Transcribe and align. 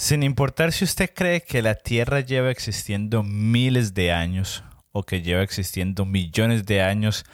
Sin 0.00 0.22
importar 0.22 0.70
si 0.70 0.84
usted 0.84 1.10
cree 1.12 1.40
que 1.40 1.60
la 1.60 1.74
Tierra 1.74 2.20
lleva 2.20 2.52
existiendo 2.52 3.24
miles 3.24 3.94
de 3.94 4.12
años 4.12 4.62
o 4.92 5.02
que 5.02 5.22
lleva 5.22 5.42
existiendo 5.42 6.04
millones 6.04 6.64
de 6.66 6.82
años, 6.82 7.24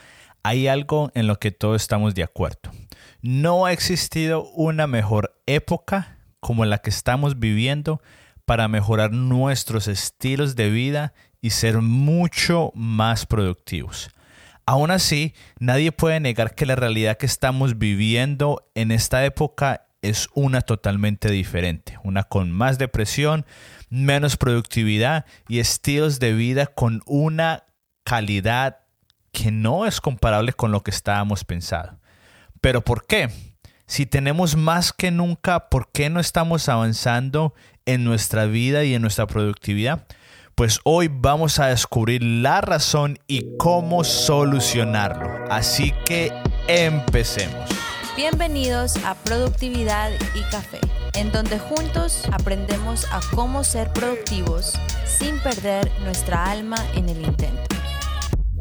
hay 0.42 0.66
algo 0.66 1.11
en 1.14 1.27
lo 1.27 1.38
que 1.38 1.50
todos 1.50 1.82
estamos 1.82 2.14
de 2.14 2.22
acuerdo. 2.22 2.71
No 3.21 3.66
ha 3.66 3.72
existido 3.74 4.48
una 4.53 4.87
mejor 4.87 5.38
época 5.45 6.16
como 6.40 6.64
la 6.64 6.79
que 6.79 6.88
estamos 6.88 7.38
viviendo 7.38 8.00
para 8.46 8.67
mejorar 8.67 9.12
nuestros 9.12 9.87
estilos 9.87 10.57
de 10.57 10.71
vida 10.71 11.12
y 11.43 11.51
ser 11.51 11.83
mucho 11.83 12.73
más 12.75 13.27
productivos. 13.27 14.09
Aún 14.65 14.91
así, 14.91 15.35
nadie 15.61 15.93
puede 15.93 16.19
negar 16.19 16.55
que 16.55 16.65
la 16.65 16.77
realidad 16.77 17.19
que 17.19 17.27
estamos 17.27 17.77
viviendo 17.77 18.71
en 18.75 18.91
esta 18.91 19.23
época 19.27 19.85
es 20.05 20.29
una 20.34 20.61
totalmente 20.61 21.30
diferente, 21.30 21.98
una 22.02 22.25
con 22.25 22.50
más 22.50 22.79
depresión, 22.79 23.46
menos 23.91 24.36
productividad 24.36 25.25
y 25.49 25.58
estilos 25.58 26.21
de 26.21 26.32
vida 26.32 26.67
con 26.67 27.03
una 27.07 27.64
calidad 28.04 28.80
que 29.32 29.50
no 29.50 29.86
es 29.86 30.00
comparable 30.00 30.53
con 30.53 30.72
lo 30.72 30.82
que 30.82 30.90
estábamos 30.90 31.44
pensando. 31.44 31.99
¿Pero 32.61 32.83
por 32.83 33.06
qué? 33.06 33.30
Si 33.86 34.06
tenemos 34.06 34.56
más 34.56 34.92
que 34.92 35.11
nunca, 35.11 35.69
¿por 35.69 35.91
qué 35.91 36.08
no 36.08 36.20
estamos 36.20 36.69
avanzando 36.69 37.55
en 37.84 38.05
nuestra 38.05 38.47
vida 38.47 38.84
y 38.84 38.94
en 38.94 39.02
nuestra 39.02 39.27
productividad? 39.27 40.06
Pues 40.55 40.80
hoy 40.84 41.11
vamos 41.12 41.58
a 41.58 41.66
descubrir 41.66 42.22
la 42.22 42.61
razón 42.61 43.19
y 43.27 43.56
cómo 43.58 44.05
solucionarlo. 44.05 45.28
Así 45.50 45.92
que 46.06 46.33
empecemos. 46.69 47.83
Bienvenidos 48.17 48.97
a 49.05 49.17
Productividad 49.17 50.12
y 50.36 50.42
Café, 50.48 50.78
en 51.14 51.33
donde 51.33 51.59
juntos 51.59 52.22
aprendemos 52.31 53.06
a 53.11 53.19
cómo 53.34 53.64
ser 53.64 53.92
productivos 53.92 54.75
sin 55.05 55.41
perder 55.41 55.91
nuestra 56.05 56.48
alma 56.48 56.77
en 56.94 57.08
el 57.08 57.22
intento. 57.22 57.75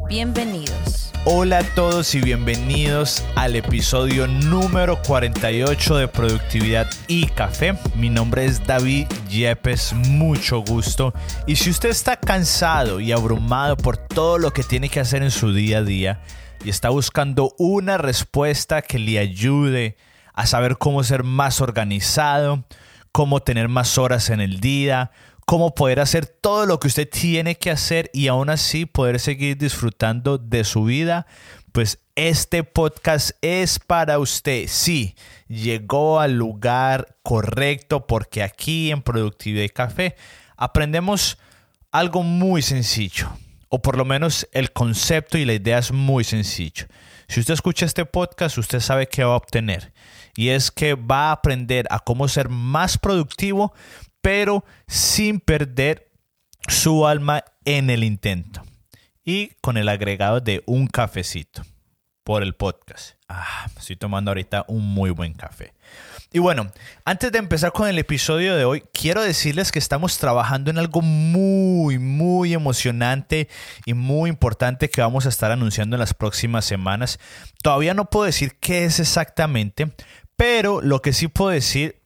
Bienvenidos. 0.08 1.12
Hola 1.24 1.58
a 1.58 1.62
todos 1.62 2.16
y 2.16 2.20
bienvenidos 2.20 3.22
al 3.36 3.54
episodio 3.54 4.26
número 4.26 5.00
48 5.06 5.98
de 5.98 6.08
Productividad 6.08 6.90
y 7.06 7.26
Café. 7.26 7.78
Mi 7.94 8.10
nombre 8.10 8.46
es 8.46 8.66
David 8.66 9.06
Yepes, 9.30 9.92
mucho 9.92 10.62
gusto. 10.62 11.14
Y 11.46 11.54
si 11.54 11.70
usted 11.70 11.90
está 11.90 12.16
cansado 12.16 12.98
y 12.98 13.12
abrumado 13.12 13.76
por 13.76 13.98
todo 13.98 14.36
lo 14.38 14.52
que 14.52 14.64
tiene 14.64 14.88
que 14.88 14.98
hacer 14.98 15.22
en 15.22 15.30
su 15.30 15.54
día 15.54 15.78
a 15.78 15.82
día, 15.82 16.20
y 16.64 16.70
está 16.70 16.88
buscando 16.88 17.54
una 17.58 17.98
respuesta 17.98 18.80
que 18.80 18.98
le 18.98 19.18
ayude 19.18 19.96
a 20.32 20.46
saber 20.46 20.78
cómo 20.78 21.04
ser 21.04 21.22
más 21.22 21.60
organizado, 21.60 22.64
cómo 23.12 23.40
tener 23.40 23.68
más 23.68 23.98
horas 23.98 24.30
en 24.30 24.40
el 24.40 24.60
día, 24.60 25.10
cómo 25.44 25.74
poder 25.74 26.00
hacer 26.00 26.26
todo 26.26 26.64
lo 26.64 26.80
que 26.80 26.88
usted 26.88 27.08
tiene 27.08 27.56
que 27.56 27.70
hacer 27.70 28.10
y 28.14 28.28
aún 28.28 28.48
así 28.48 28.86
poder 28.86 29.20
seguir 29.20 29.58
disfrutando 29.58 30.38
de 30.38 30.64
su 30.64 30.84
vida, 30.84 31.26
pues 31.72 31.98
este 32.16 32.64
podcast 32.64 33.32
es 33.42 33.78
para 33.78 34.18
usted. 34.18 34.64
Sí, 34.68 35.16
llegó 35.48 36.18
al 36.18 36.32
lugar 36.32 37.16
correcto 37.22 38.06
porque 38.06 38.42
aquí 38.42 38.90
en 38.90 39.02
Productividad 39.02 39.64
y 39.64 39.68
Café 39.68 40.16
aprendemos 40.56 41.38
algo 41.92 42.22
muy 42.22 42.62
sencillo 42.62 43.28
o 43.74 43.82
por 43.82 43.96
lo 43.96 44.04
menos 44.04 44.46
el 44.52 44.72
concepto 44.72 45.36
y 45.36 45.44
la 45.44 45.52
idea 45.52 45.78
es 45.78 45.90
muy 45.90 46.22
sencillo. 46.22 46.86
Si 47.26 47.40
usted 47.40 47.54
escucha 47.54 47.84
este 47.84 48.06
podcast, 48.06 48.56
usted 48.56 48.78
sabe 48.78 49.08
qué 49.08 49.24
va 49.24 49.32
a 49.32 49.36
obtener. 49.36 49.92
Y 50.36 50.50
es 50.50 50.70
que 50.70 50.94
va 50.94 51.30
a 51.30 51.32
aprender 51.32 51.84
a 51.90 51.98
cómo 51.98 52.28
ser 52.28 52.48
más 52.48 52.98
productivo, 52.98 53.74
pero 54.20 54.64
sin 54.86 55.40
perder 55.40 56.08
su 56.68 57.04
alma 57.04 57.42
en 57.64 57.90
el 57.90 58.04
intento. 58.04 58.62
Y 59.24 59.48
con 59.60 59.76
el 59.76 59.88
agregado 59.88 60.38
de 60.38 60.62
un 60.66 60.86
cafecito 60.86 61.62
por 62.22 62.44
el 62.44 62.54
podcast. 62.54 63.16
Ah, 63.28 63.66
estoy 63.76 63.96
tomando 63.96 64.30
ahorita 64.30 64.66
un 64.68 64.86
muy 64.86 65.10
buen 65.10 65.32
café. 65.32 65.74
Y 66.34 66.40
bueno, 66.40 66.72
antes 67.04 67.30
de 67.30 67.38
empezar 67.38 67.70
con 67.70 67.86
el 67.86 67.96
episodio 67.96 68.56
de 68.56 68.64
hoy, 68.64 68.82
quiero 68.92 69.22
decirles 69.22 69.70
que 69.70 69.78
estamos 69.78 70.18
trabajando 70.18 70.68
en 70.68 70.78
algo 70.78 71.00
muy, 71.00 72.00
muy 72.00 72.54
emocionante 72.54 73.48
y 73.86 73.94
muy 73.94 74.30
importante 74.30 74.90
que 74.90 75.00
vamos 75.00 75.26
a 75.26 75.28
estar 75.28 75.52
anunciando 75.52 75.94
en 75.94 76.00
las 76.00 76.12
próximas 76.12 76.64
semanas. 76.64 77.20
Todavía 77.62 77.94
no 77.94 78.10
puedo 78.10 78.26
decir 78.26 78.56
qué 78.58 78.84
es 78.84 78.98
exactamente, 78.98 79.92
pero 80.34 80.80
lo 80.80 81.02
que 81.02 81.12
sí 81.12 81.28
puedo 81.28 81.52
decir 81.52 82.02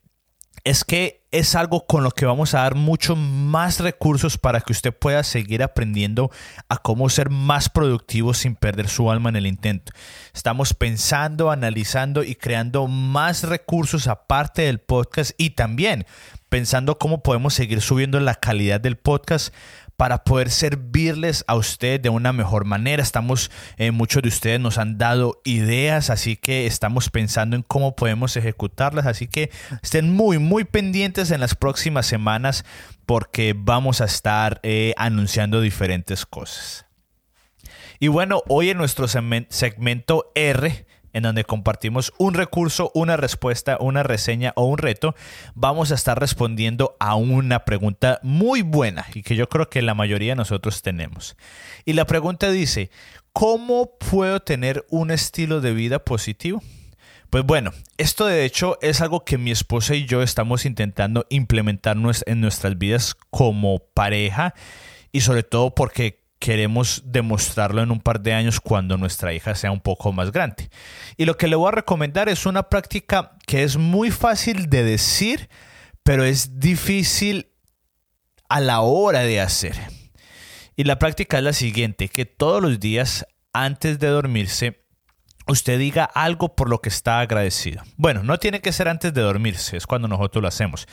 es 0.63 0.85
que 0.85 1.18
es 1.31 1.55
algo 1.55 1.87
con 1.87 2.03
lo 2.03 2.11
que 2.11 2.25
vamos 2.25 2.55
a 2.55 2.61
dar 2.61 2.75
mucho 2.75 3.15
más 3.15 3.81
recursos 3.81 4.39
para 4.39 4.61
que 4.61 4.73
usted 4.73 4.95
pueda 4.95 5.23
seguir 5.23 5.63
aprendiendo 5.63 6.31
a 6.69 6.79
cómo 6.79 7.11
ser 7.11 7.29
más 7.29 7.69
productivo 7.69 8.33
sin 8.33 8.55
perder 8.55 8.89
su 8.89 9.11
alma 9.11 9.29
en 9.29 9.37
el 9.37 9.47
intento. 9.47 9.93
Estamos 10.33 10.73
pensando, 10.73 11.51
analizando 11.51 12.23
y 12.23 12.35
creando 12.35 12.87
más 12.87 13.43
recursos 13.43 14.07
aparte 14.07 14.63
del 14.63 14.81
podcast 14.81 15.33
y 15.37 15.51
también 15.51 16.07
pensando 16.49 16.99
cómo 16.99 17.23
podemos 17.23 17.53
seguir 17.53 17.83
subiendo 17.83 18.19
la 18.21 18.35
calidad 18.35 18.81
del 18.81 18.97
podcast 18.97 19.55
para 19.99 20.23
poder 20.23 20.49
servirles 20.51 21.45
a 21.49 21.57
ustedes 21.57 22.01
de 22.01 22.09
una 22.09 22.33
mejor 22.33 22.65
manera. 22.65 23.03
Estamos, 23.03 23.51
eh, 23.79 23.91
muchos 23.91 24.23
de 24.23 24.29
ustedes 24.29 24.61
nos 24.61 24.79
han 24.79 24.97
dado 24.97 25.41
ideas, 25.45 26.09
así 26.09 26.37
que 26.37 26.67
estamos 26.67 27.11
pensando 27.11 27.57
en 27.57 27.65
cómo 27.65 27.97
podemos 27.97 28.37
ejecutarlas. 28.37 29.07
Así 29.07 29.27
que 29.27 29.51
estén 29.83 30.15
muy, 30.15 30.39
muy 30.39 30.63
pendientes 30.63 31.33
en 31.33 31.41
las 31.41 31.57
próximas 31.57 32.07
semanas 32.07 32.65
porque 33.07 33.57
vamos 33.59 34.01
a 34.01 34.05
estar 34.05 34.61
eh, 34.63 34.95
anunciando 34.97 35.61
diferentes 35.61 36.25
cosas. 36.25 36.87
Y 37.99 38.07
bueno, 38.07 38.43
hoy 38.47 38.71
en 38.71 38.79
nuestro 38.79 39.09
segmento 39.09 40.31
R 40.37 40.87
en 41.13 41.23
donde 41.23 41.45
compartimos 41.45 42.13
un 42.19 42.35
recurso, 42.35 42.91
una 42.95 43.17
respuesta, 43.17 43.79
una 43.81 44.03
reseña 44.03 44.53
o 44.57 44.65
un 44.65 44.79
reto, 44.79 45.15
vamos 45.55 45.91
a 45.91 45.95
estar 45.95 46.19
respondiendo 46.19 46.97
a 47.01 47.15
una 47.17 47.65
pregunta 47.65 48.21
muy 48.23 48.63
buena 48.63 49.07
y 49.15 49.23
que 49.23 49.37
yo 49.37 49.49
creo 49.49 49.69
que 49.69 49.83
la 49.83 49.95
mayoría 49.95 50.33
de 50.33 50.37
nosotros 50.37 50.83
tenemos. 50.83 51.37
Y 51.85 51.95
la 51.95 52.07
pregunta 52.07 52.51
dice, 52.51 52.91
¿cómo 53.33 53.99
puedo 53.99 54.41
tener 54.41 54.87
un 54.91 55.11
estilo 55.11 55.61
de 55.61 55.73
vida 55.73 55.99
positivo? 56.01 56.63
Pues 57.31 57.45
bueno, 57.45 57.73
esto 57.99 58.25
de 58.25 58.47
hecho 58.47 58.79
es 58.81 59.03
algo 59.03 59.25
que 59.25 59.37
mi 59.37 59.51
esposa 59.51 59.95
y 59.95 60.07
yo 60.07 60.23
estamos 60.23 60.65
intentando 60.65 61.27
implementar 61.29 61.97
en 62.27 62.41
nuestras 62.41 62.79
vidas 62.79 63.15
como 63.29 63.81
pareja 63.93 64.55
y 65.13 65.21
sobre 65.21 65.43
todo 65.43 65.75
porque 65.75 66.23
queremos 66.39 67.03
demostrarlo 67.05 67.83
en 67.83 67.91
un 67.91 68.01
par 68.01 68.21
de 68.21 68.33
años 68.33 68.61
cuando 68.61 68.97
nuestra 68.97 69.33
hija 69.35 69.55
sea 69.55 69.71
un 69.71 69.81
poco 69.81 70.13
más 70.13 70.33
grande. 70.33 70.71
Y 71.17 71.25
lo 71.25 71.37
que 71.37 71.49
le 71.49 71.57
voy 71.57 71.69
a 71.69 71.73
recomendar 71.73 72.29
es 72.29 72.47
una 72.47 72.65
práctica 72.65 73.37
que 73.47 73.63
es 73.63 73.77
muy 73.77 74.11
fácil 74.11 74.71
de 74.71 74.85
decir, 74.85 75.49
pero 76.03 76.25
es 76.25 76.61
difícil 76.61 77.53
a 78.49 78.61
la 78.61 78.81
hora 78.81 79.21
de 79.21 79.41
hacer. 79.41 79.77
Y 80.77 80.85
la 80.85 80.99
práctica 80.99 81.39
es 81.39 81.45
la 81.45 81.53
siguiente, 81.53 82.09
que 82.09 82.25
todos 82.25 82.63
los 82.63 82.79
días 82.79 83.27
antes 83.53 83.99
de 83.99 84.07
dormirse, 84.07 84.85
usted 85.49 85.79
diga 85.79 86.05
algo 86.05 86.55
por 86.55 86.69
lo 86.69 86.81
que 86.81 86.89
está 86.89 87.19
agradecido. 87.19 87.83
Bueno, 87.97 88.23
no 88.23 88.39
tiene 88.39 88.61
que 88.61 88.73
ser 88.73 88.89
antes 88.89 89.13
de 89.13 89.23
dormirse, 89.23 89.77
es 89.77 89.87
cuando 89.87 90.07
nosotros 90.07 90.41
lo 90.41 90.49
hacemos. 90.49 90.87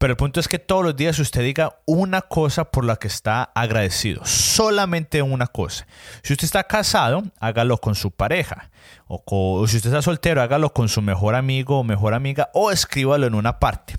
Pero 0.00 0.14
el 0.14 0.16
punto 0.16 0.40
es 0.40 0.48
que 0.48 0.58
todos 0.58 0.82
los 0.82 0.96
días 0.96 1.18
usted 1.18 1.42
diga 1.42 1.76
una 1.84 2.22
cosa 2.22 2.64
por 2.64 2.86
la 2.86 2.96
que 2.96 3.06
está 3.06 3.50
agradecido. 3.54 4.24
Solamente 4.24 5.20
una 5.20 5.46
cosa. 5.46 5.86
Si 6.22 6.32
usted 6.32 6.46
está 6.46 6.64
casado, 6.64 7.22
hágalo 7.38 7.76
con 7.76 7.94
su 7.94 8.10
pareja. 8.10 8.70
O, 9.08 9.66
si 9.68 9.76
usted 9.76 9.90
está 9.90 10.00
soltero, 10.00 10.40
hágalo 10.40 10.72
con 10.72 10.88
su 10.88 11.02
mejor 11.02 11.34
amigo 11.34 11.80
o 11.80 11.84
mejor 11.84 12.14
amiga. 12.14 12.48
O 12.54 12.70
escríbalo 12.70 13.26
en 13.26 13.34
una 13.34 13.58
parte. 13.58 13.96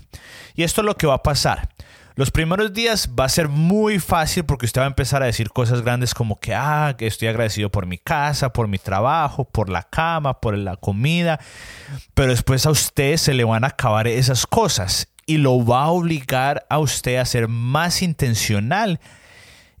Y 0.56 0.64
esto 0.64 0.80
es 0.80 0.86
lo 0.86 0.96
que 0.96 1.06
va 1.06 1.14
a 1.14 1.22
pasar. 1.22 1.68
Los 2.16 2.32
primeros 2.32 2.72
días 2.72 3.08
va 3.18 3.26
a 3.26 3.28
ser 3.28 3.48
muy 3.48 4.00
fácil 4.00 4.44
porque 4.44 4.66
usted 4.66 4.80
va 4.80 4.86
a 4.86 4.88
empezar 4.88 5.22
a 5.22 5.26
decir 5.26 5.50
cosas 5.50 5.82
grandes 5.82 6.14
como 6.14 6.40
que, 6.40 6.52
ah, 6.52 6.96
que 6.98 7.06
estoy 7.06 7.28
agradecido 7.28 7.70
por 7.70 7.86
mi 7.86 7.98
casa, 7.98 8.52
por 8.52 8.66
mi 8.66 8.78
trabajo, 8.78 9.44
por 9.44 9.68
la 9.68 9.84
cama, 9.84 10.40
por 10.40 10.58
la 10.58 10.76
comida. 10.76 11.38
Pero 12.12 12.32
después 12.32 12.66
a 12.66 12.70
usted 12.70 13.16
se 13.18 13.34
le 13.34 13.44
van 13.44 13.62
a 13.62 13.68
acabar 13.68 14.08
esas 14.08 14.48
cosas 14.48 15.11
y 15.26 15.38
lo 15.38 15.64
va 15.64 15.84
a 15.84 15.90
obligar 15.90 16.66
a 16.68 16.78
usted 16.78 17.16
a 17.16 17.24
ser 17.24 17.48
más 17.48 18.02
intencional 18.02 19.00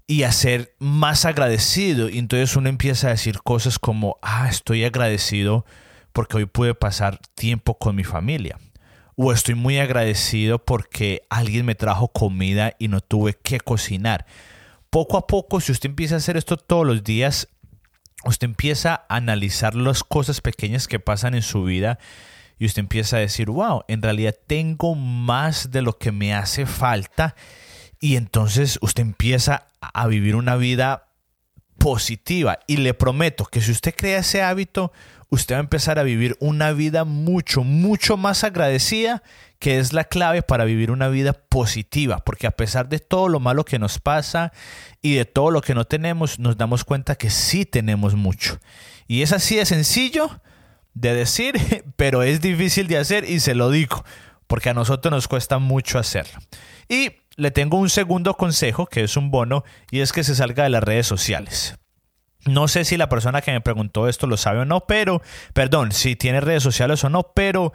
y 0.06 0.24
a 0.24 0.32
ser 0.32 0.74
más 0.78 1.24
agradecido. 1.24 2.08
Y 2.08 2.18
entonces 2.18 2.56
uno 2.56 2.68
empieza 2.68 3.08
a 3.08 3.10
decir 3.10 3.40
cosas 3.42 3.78
como, 3.78 4.18
ah, 4.22 4.48
estoy 4.48 4.84
agradecido 4.84 5.64
porque 6.12 6.36
hoy 6.36 6.46
pude 6.46 6.74
pasar 6.74 7.18
tiempo 7.34 7.78
con 7.78 7.96
mi 7.96 8.04
familia. 8.04 8.58
O 9.16 9.32
estoy 9.32 9.54
muy 9.54 9.78
agradecido 9.78 10.58
porque 10.64 11.22
alguien 11.28 11.66
me 11.66 11.74
trajo 11.74 12.08
comida 12.08 12.74
y 12.78 12.88
no 12.88 13.00
tuve 13.00 13.34
que 13.34 13.60
cocinar. 13.60 14.26
Poco 14.90 15.16
a 15.16 15.26
poco, 15.26 15.60
si 15.60 15.72
usted 15.72 15.90
empieza 15.90 16.16
a 16.16 16.18
hacer 16.18 16.36
esto 16.36 16.56
todos 16.56 16.86
los 16.86 17.04
días, 17.04 17.48
usted 18.24 18.46
empieza 18.46 19.06
a 19.08 19.16
analizar 19.16 19.74
las 19.74 20.04
cosas 20.04 20.40
pequeñas 20.40 20.88
que 20.88 21.00
pasan 21.00 21.34
en 21.34 21.42
su 21.42 21.64
vida 21.64 21.98
y 22.62 22.66
usted 22.66 22.78
empieza 22.78 23.16
a 23.16 23.18
decir, 23.18 23.50
wow, 23.50 23.82
en 23.88 24.02
realidad 24.02 24.36
tengo 24.46 24.94
más 24.94 25.72
de 25.72 25.82
lo 25.82 25.98
que 25.98 26.12
me 26.12 26.32
hace 26.32 26.64
falta 26.64 27.34
y 27.98 28.14
entonces 28.14 28.78
usted 28.82 29.02
empieza 29.02 29.66
a 29.80 30.06
vivir 30.06 30.36
una 30.36 30.54
vida 30.54 31.08
positiva. 31.78 32.60
Y 32.68 32.76
le 32.76 32.94
prometo 32.94 33.46
que 33.46 33.60
si 33.60 33.72
usted 33.72 33.92
crea 33.96 34.20
ese 34.20 34.42
hábito, 34.42 34.92
usted 35.28 35.56
va 35.56 35.58
a 35.58 35.62
empezar 35.62 35.98
a 35.98 36.04
vivir 36.04 36.36
una 36.38 36.70
vida 36.70 37.02
mucho, 37.02 37.64
mucho 37.64 38.16
más 38.16 38.44
agradecida, 38.44 39.24
que 39.58 39.80
es 39.80 39.92
la 39.92 40.04
clave 40.04 40.42
para 40.42 40.62
vivir 40.64 40.92
una 40.92 41.08
vida 41.08 41.32
positiva, 41.32 42.18
porque 42.18 42.46
a 42.46 42.52
pesar 42.52 42.88
de 42.88 43.00
todo 43.00 43.28
lo 43.28 43.40
malo 43.40 43.64
que 43.64 43.80
nos 43.80 43.98
pasa 43.98 44.52
y 45.00 45.16
de 45.16 45.24
todo 45.24 45.50
lo 45.50 45.62
que 45.62 45.74
no 45.74 45.84
tenemos, 45.84 46.38
nos 46.38 46.56
damos 46.56 46.84
cuenta 46.84 47.16
que 47.16 47.28
sí 47.28 47.66
tenemos 47.66 48.14
mucho. 48.14 48.60
Y 49.08 49.22
es 49.22 49.32
así 49.32 49.56
de 49.56 49.66
sencillo 49.66 50.40
de 50.94 51.14
decir, 51.14 51.54
pero 51.96 52.22
es 52.22 52.40
difícil 52.40 52.86
de 52.86 52.98
hacer 52.98 53.28
y 53.28 53.40
se 53.40 53.54
lo 53.54 53.70
digo, 53.70 54.04
porque 54.46 54.70
a 54.70 54.74
nosotros 54.74 55.10
nos 55.10 55.28
cuesta 55.28 55.58
mucho 55.58 55.98
hacerlo. 55.98 56.40
Y 56.88 57.12
le 57.36 57.50
tengo 57.50 57.78
un 57.78 57.90
segundo 57.90 58.34
consejo, 58.34 58.86
que 58.86 59.02
es 59.04 59.16
un 59.16 59.30
bono, 59.30 59.64
y 59.90 60.00
es 60.00 60.12
que 60.12 60.24
se 60.24 60.34
salga 60.34 60.64
de 60.64 60.70
las 60.70 60.82
redes 60.82 61.06
sociales. 61.06 61.76
No 62.44 62.66
sé 62.66 62.84
si 62.84 62.96
la 62.96 63.08
persona 63.08 63.40
que 63.40 63.52
me 63.52 63.60
preguntó 63.60 64.08
esto 64.08 64.26
lo 64.26 64.36
sabe 64.36 64.60
o 64.60 64.64
no, 64.64 64.80
pero, 64.86 65.22
perdón, 65.54 65.92
si 65.92 66.16
tiene 66.16 66.40
redes 66.40 66.62
sociales 66.62 67.04
o 67.04 67.08
no, 67.08 67.32
pero 67.34 67.72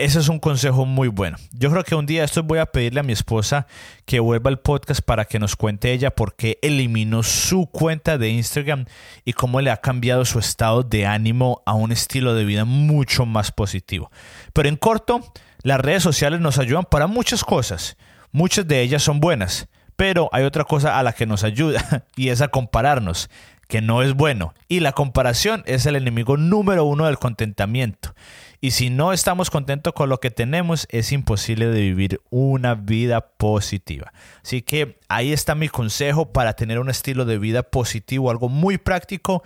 ese 0.00 0.18
es 0.18 0.28
un 0.28 0.38
consejo 0.38 0.86
muy 0.86 1.08
bueno. 1.08 1.36
Yo 1.52 1.70
creo 1.70 1.84
que 1.84 1.94
un 1.94 2.06
día 2.06 2.24
esto 2.24 2.42
voy 2.42 2.58
a 2.58 2.66
pedirle 2.66 3.00
a 3.00 3.02
mi 3.02 3.12
esposa 3.12 3.66
que 4.06 4.18
vuelva 4.18 4.48
al 4.48 4.58
podcast 4.58 5.02
para 5.02 5.26
que 5.26 5.38
nos 5.38 5.56
cuente 5.56 5.92
ella 5.92 6.10
por 6.10 6.34
qué 6.36 6.58
eliminó 6.62 7.22
su 7.22 7.66
cuenta 7.66 8.16
de 8.16 8.30
Instagram 8.30 8.86
y 9.24 9.34
cómo 9.34 9.60
le 9.60 9.70
ha 9.70 9.76
cambiado 9.76 10.24
su 10.24 10.38
estado 10.38 10.82
de 10.82 11.06
ánimo 11.06 11.62
a 11.66 11.74
un 11.74 11.92
estilo 11.92 12.34
de 12.34 12.44
vida 12.44 12.64
mucho 12.64 13.26
más 13.26 13.52
positivo. 13.52 14.10
Pero 14.54 14.70
en 14.70 14.76
corto, 14.76 15.20
las 15.62 15.80
redes 15.80 16.02
sociales 16.02 16.40
nos 16.40 16.58
ayudan 16.58 16.84
para 16.84 17.06
muchas 17.06 17.44
cosas. 17.44 17.98
Muchas 18.32 18.66
de 18.66 18.80
ellas 18.80 19.02
son 19.02 19.20
buenas, 19.20 19.68
pero 19.96 20.30
hay 20.32 20.44
otra 20.44 20.64
cosa 20.64 20.98
a 20.98 21.02
la 21.02 21.12
que 21.12 21.26
nos 21.26 21.44
ayuda 21.44 22.06
y 22.16 22.30
es 22.30 22.40
a 22.40 22.48
compararnos 22.48 23.28
que 23.68 23.80
no 23.80 24.02
es 24.02 24.14
bueno. 24.14 24.54
Y 24.68 24.80
la 24.80 24.92
comparación 24.92 25.62
es 25.66 25.86
el 25.86 25.96
enemigo 25.96 26.36
número 26.36 26.84
uno 26.84 27.06
del 27.06 27.18
contentamiento. 27.18 28.14
Y 28.62 28.72
si 28.72 28.90
no 28.90 29.12
estamos 29.12 29.48
contentos 29.48 29.94
con 29.94 30.10
lo 30.10 30.20
que 30.20 30.30
tenemos, 30.30 30.86
es 30.90 31.12
imposible 31.12 31.66
de 31.66 31.80
vivir 31.80 32.20
una 32.28 32.74
vida 32.74 33.32
positiva. 33.36 34.12
Así 34.44 34.60
que 34.60 34.98
ahí 35.08 35.32
está 35.32 35.54
mi 35.54 35.68
consejo 35.68 36.32
para 36.32 36.52
tener 36.52 36.78
un 36.78 36.90
estilo 36.90 37.24
de 37.24 37.38
vida 37.38 37.62
positivo, 37.62 38.30
algo 38.30 38.50
muy 38.50 38.76
práctico 38.76 39.42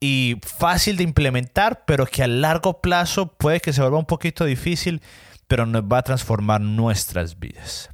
y 0.00 0.36
fácil 0.42 0.96
de 0.96 1.04
implementar, 1.04 1.84
pero 1.84 2.06
que 2.06 2.22
a 2.22 2.26
largo 2.26 2.80
plazo 2.80 3.34
puede 3.36 3.60
que 3.60 3.74
se 3.74 3.82
vuelva 3.82 3.98
un 3.98 4.06
poquito 4.06 4.46
difícil, 4.46 5.02
pero 5.46 5.66
nos 5.66 5.82
va 5.82 5.98
a 5.98 6.02
transformar 6.02 6.62
nuestras 6.62 7.38
vidas. 7.38 7.90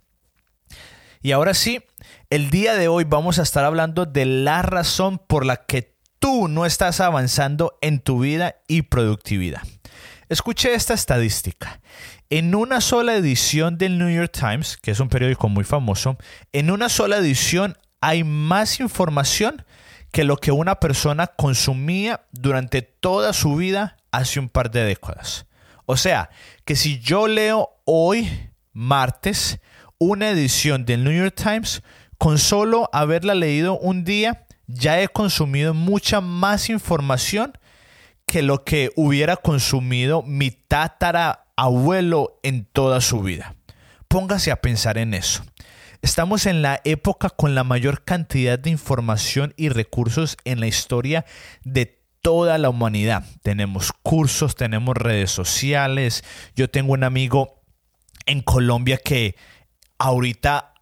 Y 1.20 1.32
ahora 1.32 1.54
sí, 1.54 1.82
el 2.30 2.50
día 2.50 2.74
de 2.74 2.86
hoy 2.86 3.04
vamos 3.04 3.38
a 3.38 3.42
estar 3.42 3.64
hablando 3.64 4.06
de 4.06 4.26
la 4.26 4.62
razón 4.62 5.18
por 5.18 5.46
la 5.46 5.56
que 5.56 5.96
tú 6.20 6.46
no 6.48 6.64
estás 6.64 7.00
avanzando 7.00 7.76
en 7.80 7.98
tu 7.98 8.20
vida 8.20 8.56
y 8.68 8.82
productividad. 8.82 9.62
Escuche 10.28 10.72
esta 10.72 10.94
estadística. 10.94 11.80
En 12.30 12.54
una 12.54 12.80
sola 12.80 13.14
edición 13.14 13.76
del 13.76 13.98
New 13.98 14.08
York 14.08 14.32
Times, 14.32 14.78
que 14.78 14.90
es 14.90 15.00
un 15.00 15.10
periódico 15.10 15.50
muy 15.50 15.64
famoso, 15.64 16.16
en 16.52 16.70
una 16.70 16.88
sola 16.88 17.18
edición 17.18 17.76
hay 18.00 18.24
más 18.24 18.80
información 18.80 19.64
que 20.12 20.24
lo 20.24 20.38
que 20.38 20.50
una 20.50 20.76
persona 20.76 21.26
consumía 21.26 22.24
durante 22.32 22.80
toda 22.80 23.34
su 23.34 23.56
vida 23.56 23.96
hace 24.12 24.40
un 24.40 24.48
par 24.48 24.70
de 24.70 24.84
décadas. 24.84 25.46
O 25.84 25.98
sea, 25.98 26.30
que 26.64 26.76
si 26.76 27.00
yo 27.00 27.28
leo 27.28 27.82
hoy, 27.84 28.50
martes, 28.72 29.60
una 29.98 30.30
edición 30.30 30.86
del 30.86 31.04
New 31.04 31.12
York 31.12 31.34
Times, 31.34 31.82
con 32.16 32.38
solo 32.38 32.88
haberla 32.94 33.34
leído 33.34 33.78
un 33.78 34.04
día, 34.04 34.46
ya 34.66 35.00
he 35.02 35.08
consumido 35.08 35.74
mucha 35.74 36.22
más 36.22 36.70
información 36.70 37.52
que 38.26 38.42
lo 38.42 38.64
que 38.64 38.90
hubiera 38.96 39.36
consumido 39.36 40.22
mi 40.22 40.50
tátara 40.50 41.46
abuelo 41.56 42.40
en 42.42 42.64
toda 42.64 43.00
su 43.00 43.22
vida. 43.22 43.54
Póngase 44.08 44.50
a 44.50 44.60
pensar 44.60 44.98
en 44.98 45.14
eso. 45.14 45.44
Estamos 46.02 46.46
en 46.46 46.60
la 46.60 46.80
época 46.84 47.30
con 47.30 47.54
la 47.54 47.64
mayor 47.64 48.04
cantidad 48.04 48.58
de 48.58 48.70
información 48.70 49.54
y 49.56 49.70
recursos 49.70 50.36
en 50.44 50.60
la 50.60 50.66
historia 50.66 51.24
de 51.64 52.02
toda 52.20 52.58
la 52.58 52.70
humanidad. 52.70 53.24
Tenemos 53.42 53.92
cursos, 54.02 54.54
tenemos 54.54 54.96
redes 54.96 55.30
sociales. 55.30 56.24
Yo 56.54 56.68
tengo 56.68 56.92
un 56.92 57.04
amigo 57.04 57.62
en 58.26 58.40
Colombia 58.40 58.98
que 58.98 59.36
ahorita 59.98 60.74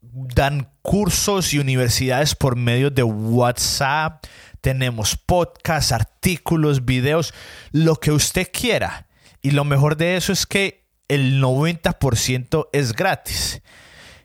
dan 0.00 0.70
cursos 0.82 1.54
y 1.54 1.58
universidades 1.58 2.34
por 2.34 2.56
medio 2.56 2.90
de 2.90 3.02
WhatsApp. 3.02 4.24
Tenemos 4.64 5.18
podcasts, 5.18 5.92
artículos, 5.92 6.86
videos, 6.86 7.34
lo 7.70 7.96
que 7.96 8.12
usted 8.12 8.48
quiera. 8.50 9.08
Y 9.42 9.50
lo 9.50 9.64
mejor 9.64 9.98
de 9.98 10.16
eso 10.16 10.32
es 10.32 10.46
que 10.46 10.86
el 11.06 11.38
90% 11.42 12.68
es 12.72 12.94
gratis. 12.94 13.60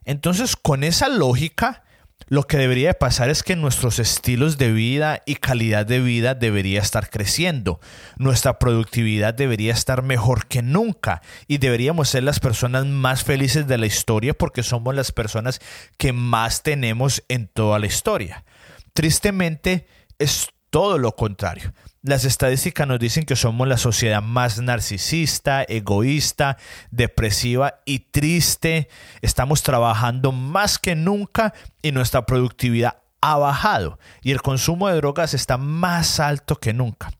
Entonces, 0.05 0.55
con 0.55 0.85
esa 0.85 1.09
lógica, 1.09 1.83
lo 2.29 2.47
que 2.47 2.55
debería 2.55 2.93
pasar 2.93 3.29
es 3.29 3.43
que 3.43 3.57
nuestros 3.57 3.99
estilos 3.99 4.57
de 4.57 4.71
vida 4.71 5.23
y 5.25 5.35
calidad 5.35 5.85
de 5.85 5.99
vida 5.99 6.35
debería 6.35 6.79
estar 6.79 7.09
creciendo. 7.09 7.81
Nuestra 8.15 8.59
productividad 8.59 9.33
debería 9.33 9.73
estar 9.73 10.03
mejor 10.03 10.47
que 10.47 10.61
nunca 10.61 11.21
y 11.47 11.57
deberíamos 11.57 12.07
ser 12.07 12.23
las 12.23 12.39
personas 12.39 12.85
más 12.85 13.25
felices 13.25 13.67
de 13.67 13.77
la 13.77 13.87
historia 13.87 14.33
porque 14.33 14.63
somos 14.63 14.95
las 14.95 15.11
personas 15.11 15.59
que 15.97 16.13
más 16.13 16.63
tenemos 16.63 17.25
en 17.27 17.49
toda 17.49 17.77
la 17.77 17.87
historia. 17.87 18.45
Tristemente 18.93 19.85
es 20.19 20.49
todo 20.69 20.97
lo 20.97 21.15
contrario. 21.15 21.73
Las 22.01 22.23
estadísticas 22.23 22.87
nos 22.87 22.99
dicen 22.99 23.25
que 23.25 23.35
somos 23.35 23.67
la 23.67 23.77
sociedad 23.77 24.21
más 24.21 24.61
narcisista, 24.61 25.63
egoísta, 25.63 26.57
depresiva 26.91 27.81
y 27.85 27.99
triste. 27.99 28.87
Estamos 29.21 29.63
trabajando 29.63 30.31
más 30.31 30.77
que 30.77 30.95
nunca 30.95 31.53
y 31.81 31.91
nuestra 31.91 32.25
productividad 32.25 32.97
ha 33.21 33.37
bajado 33.37 33.99
y 34.21 34.31
el 34.31 34.41
consumo 34.41 34.87
de 34.87 34.95
drogas 34.95 35.33
está 35.33 35.57
más 35.57 36.19
alto 36.19 36.55
que 36.55 36.73
nunca. 36.73 37.11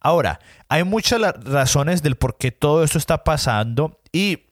Ahora, 0.00 0.38
hay 0.68 0.84
muchas 0.84 1.20
razones 1.44 2.02
del 2.02 2.16
por 2.16 2.38
qué 2.38 2.52
todo 2.52 2.84
esto 2.84 2.98
está 2.98 3.24
pasando 3.24 4.00
y 4.12 4.44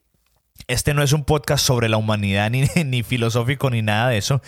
este 0.67 0.94
no 0.94 1.03
es 1.03 1.12
un 1.12 1.25
podcast 1.25 1.64
sobre 1.64 1.88
la 1.88 1.97
humanidad 1.97 2.50
ni, 2.50 2.67
ni 2.85 3.03
filosófico 3.05 3.70
ni 3.70 3.82
nada 3.82 4.08
de 4.08 4.19
eso, 4.19 4.43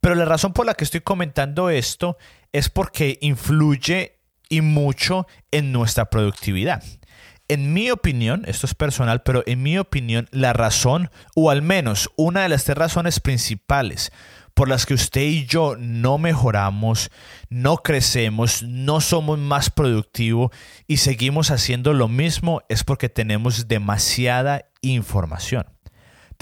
pero 0.00 0.14
la 0.14 0.24
razón 0.24 0.52
por 0.52 0.66
la 0.66 0.74
que 0.74 0.84
estoy 0.84 1.00
comentando 1.00 1.70
esto 1.70 2.16
es 2.54 2.70
porque 2.70 3.18
influye 3.20 4.20
y 4.48 4.60
mucho 4.60 5.26
en 5.50 5.72
nuestra 5.72 6.08
productividad. 6.08 6.84
En 7.48 7.74
mi 7.74 7.90
opinión, 7.90 8.44
esto 8.46 8.66
es 8.66 8.74
personal, 8.74 9.22
pero 9.22 9.42
en 9.46 9.62
mi 9.62 9.76
opinión, 9.76 10.28
la 10.30 10.52
razón, 10.52 11.10
o 11.34 11.50
al 11.50 11.62
menos 11.62 12.08
una 12.16 12.42
de 12.42 12.48
las 12.48 12.64
tres 12.64 12.78
razones 12.78 13.18
principales 13.18 14.12
por 14.54 14.68
las 14.68 14.86
que 14.86 14.94
usted 14.94 15.22
y 15.22 15.46
yo 15.46 15.74
no 15.76 16.16
mejoramos, 16.16 17.10
no 17.48 17.78
crecemos, 17.78 18.62
no 18.62 19.00
somos 19.00 19.36
más 19.36 19.70
productivos 19.70 20.52
y 20.86 20.98
seguimos 20.98 21.50
haciendo 21.50 21.92
lo 21.92 22.06
mismo 22.06 22.62
es 22.68 22.84
porque 22.84 23.08
tenemos 23.08 23.66
demasiada 23.66 24.66
información 24.80 25.73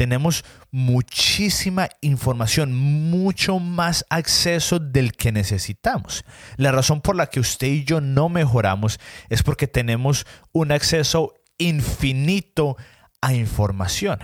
tenemos 0.03 0.45
muchísima 0.73 1.89
información, 2.01 2.75
mucho 2.75 3.61
más 3.61 4.05
acceso 4.11 4.81
del 4.81 5.13
que 5.13 5.31
necesitamos. 5.31 6.25
La 6.57 6.73
razón 6.73 7.03
por 7.03 7.15
la 7.15 7.29
que 7.29 7.39
usted 7.39 7.69
y 7.69 7.85
yo 7.85 8.01
no 8.01 8.29
mejoramos 8.29 8.99
es 9.29 9.45
porque 9.45 9.69
tenemos 9.69 10.27
un 10.51 10.73
acceso 10.73 11.35
infinito 11.57 12.77
a 13.21 13.33
información. 13.33 14.19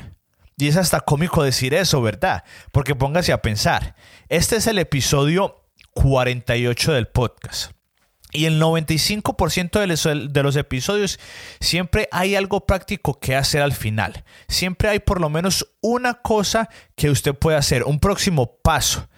Y 0.56 0.66
es 0.66 0.76
hasta 0.76 0.98
cómico 0.98 1.44
decir 1.44 1.74
eso, 1.74 2.02
¿verdad? 2.02 2.42
Porque 2.72 2.96
póngase 2.96 3.32
a 3.32 3.40
pensar, 3.40 3.94
este 4.28 4.56
es 4.56 4.66
el 4.66 4.80
episodio 4.80 5.70
48 5.94 6.92
del 6.92 7.06
podcast. 7.06 7.77
Y 8.30 8.44
el 8.44 8.60
95% 8.60 10.28
de 10.28 10.42
los, 10.42 10.56
episodios 10.56 11.18
siempre 11.60 12.08
hay 12.12 12.36
algo 12.36 12.66
práctico 12.66 13.18
que 13.18 13.34
hacer 13.34 13.62
al 13.62 13.72
final. 13.72 14.24
Siempre 14.48 14.90
hay 14.90 14.98
por 14.98 15.20
lo 15.20 15.30
menos 15.30 15.66
una 15.80 16.14
cosa 16.14 16.68
que 16.94 17.08
usted 17.08 17.34
puede 17.34 17.56
hacer, 17.56 17.84
un 17.84 18.00
próximo 18.00 18.58
paso. 18.62 19.08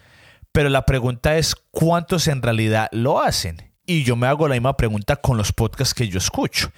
Pero 0.53 0.69
la 0.69 0.85
pregunta 0.85 1.37
es, 1.37 1.55
¿cuántos 1.71 2.27
en 2.27 2.41
realidad 2.41 2.87
lo 2.91 3.21
hacen? 3.21 3.73
Y 3.85 4.03
yo 4.03 4.15
me 4.15 4.27
hago 4.27 4.47
la 4.47 4.55
misma 4.55 4.77
pregunta 4.77 5.17
con 5.17 5.37
los 5.37 5.51
podcasts 5.51 5.93
que 5.93 6.07
yo 6.07 6.17
escucho. 6.17 6.71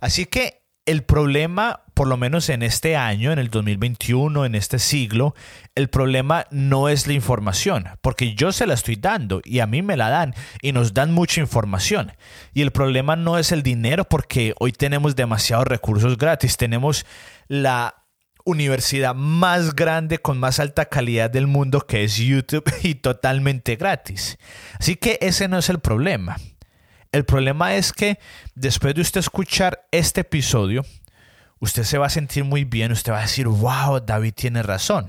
Así 0.00 0.26
que 0.26 0.67
el 0.88 1.02
problema, 1.02 1.82
por 1.92 2.08
lo 2.08 2.16
menos 2.16 2.48
en 2.48 2.62
este 2.62 2.96
año, 2.96 3.30
en 3.30 3.38
el 3.38 3.50
2021, 3.50 4.46
en 4.46 4.54
este 4.54 4.78
siglo, 4.78 5.34
el 5.74 5.90
problema 5.90 6.46
no 6.50 6.88
es 6.88 7.06
la 7.06 7.12
información, 7.12 7.84
porque 8.00 8.34
yo 8.34 8.52
se 8.52 8.66
la 8.66 8.72
estoy 8.72 8.96
dando 8.96 9.42
y 9.44 9.60
a 9.60 9.66
mí 9.66 9.82
me 9.82 9.98
la 9.98 10.08
dan 10.08 10.34
y 10.62 10.72
nos 10.72 10.94
dan 10.94 11.12
mucha 11.12 11.42
información. 11.42 12.12
Y 12.54 12.62
el 12.62 12.70
problema 12.70 13.16
no 13.16 13.36
es 13.36 13.52
el 13.52 13.62
dinero, 13.62 14.04
porque 14.04 14.54
hoy 14.60 14.72
tenemos 14.72 15.14
demasiados 15.14 15.66
recursos 15.66 16.16
gratis, 16.16 16.56
tenemos 16.56 17.04
la 17.48 18.06
universidad 18.46 19.14
más 19.14 19.76
grande 19.76 20.16
con 20.20 20.38
más 20.38 20.58
alta 20.58 20.86
calidad 20.86 21.28
del 21.28 21.48
mundo 21.48 21.82
que 21.82 22.02
es 22.02 22.16
YouTube 22.16 22.64
y 22.82 22.94
totalmente 22.94 23.76
gratis. 23.76 24.38
Así 24.80 24.96
que 24.96 25.18
ese 25.20 25.48
no 25.48 25.58
es 25.58 25.68
el 25.68 25.80
problema. 25.80 26.38
El 27.12 27.24
problema 27.24 27.74
es 27.74 27.92
que 27.92 28.18
después 28.54 28.94
de 28.94 29.00
usted 29.00 29.20
escuchar 29.20 29.86
este 29.90 30.20
episodio, 30.20 30.84
usted 31.58 31.84
se 31.84 31.98
va 31.98 32.06
a 32.06 32.10
sentir 32.10 32.44
muy 32.44 32.64
bien, 32.64 32.92
usted 32.92 33.12
va 33.12 33.18
a 33.18 33.22
decir, 33.22 33.48
wow, 33.48 34.00
David 34.00 34.34
tiene 34.34 34.62
razón. 34.62 35.08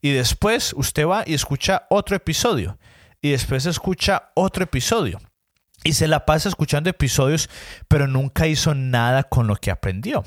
Y 0.00 0.10
después 0.10 0.74
usted 0.76 1.06
va 1.06 1.24
y 1.26 1.34
escucha 1.34 1.86
otro 1.90 2.16
episodio. 2.16 2.78
Y 3.20 3.30
después 3.30 3.66
escucha 3.66 4.30
otro 4.34 4.64
episodio. 4.64 5.20
Y 5.82 5.94
se 5.94 6.08
la 6.08 6.24
pasa 6.24 6.48
escuchando 6.48 6.90
episodios, 6.90 7.50
pero 7.88 8.06
nunca 8.06 8.46
hizo 8.46 8.74
nada 8.74 9.22
con 9.24 9.46
lo 9.46 9.56
que 9.56 9.70
aprendió. 9.70 10.24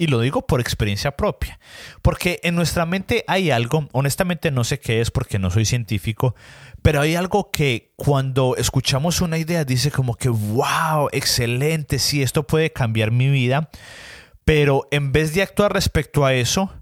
Y 0.00 0.06
lo 0.06 0.20
digo 0.20 0.46
por 0.46 0.60
experiencia 0.60 1.16
propia. 1.16 1.58
Porque 2.02 2.38
en 2.44 2.54
nuestra 2.54 2.86
mente 2.86 3.24
hay 3.26 3.50
algo, 3.50 3.88
honestamente 3.92 4.52
no 4.52 4.62
sé 4.62 4.78
qué 4.78 5.00
es 5.00 5.10
porque 5.10 5.40
no 5.40 5.50
soy 5.50 5.64
científico, 5.64 6.36
pero 6.82 7.00
hay 7.00 7.16
algo 7.16 7.50
que 7.50 7.92
cuando 7.96 8.54
escuchamos 8.56 9.20
una 9.20 9.38
idea 9.38 9.64
dice 9.64 9.90
como 9.90 10.14
que, 10.14 10.28
wow, 10.28 11.08
excelente, 11.10 11.98
sí, 11.98 12.22
esto 12.22 12.46
puede 12.46 12.72
cambiar 12.72 13.10
mi 13.10 13.28
vida. 13.28 13.70
Pero 14.44 14.86
en 14.92 15.10
vez 15.10 15.34
de 15.34 15.42
actuar 15.42 15.72
respecto 15.72 16.24
a 16.24 16.32
eso, 16.32 16.72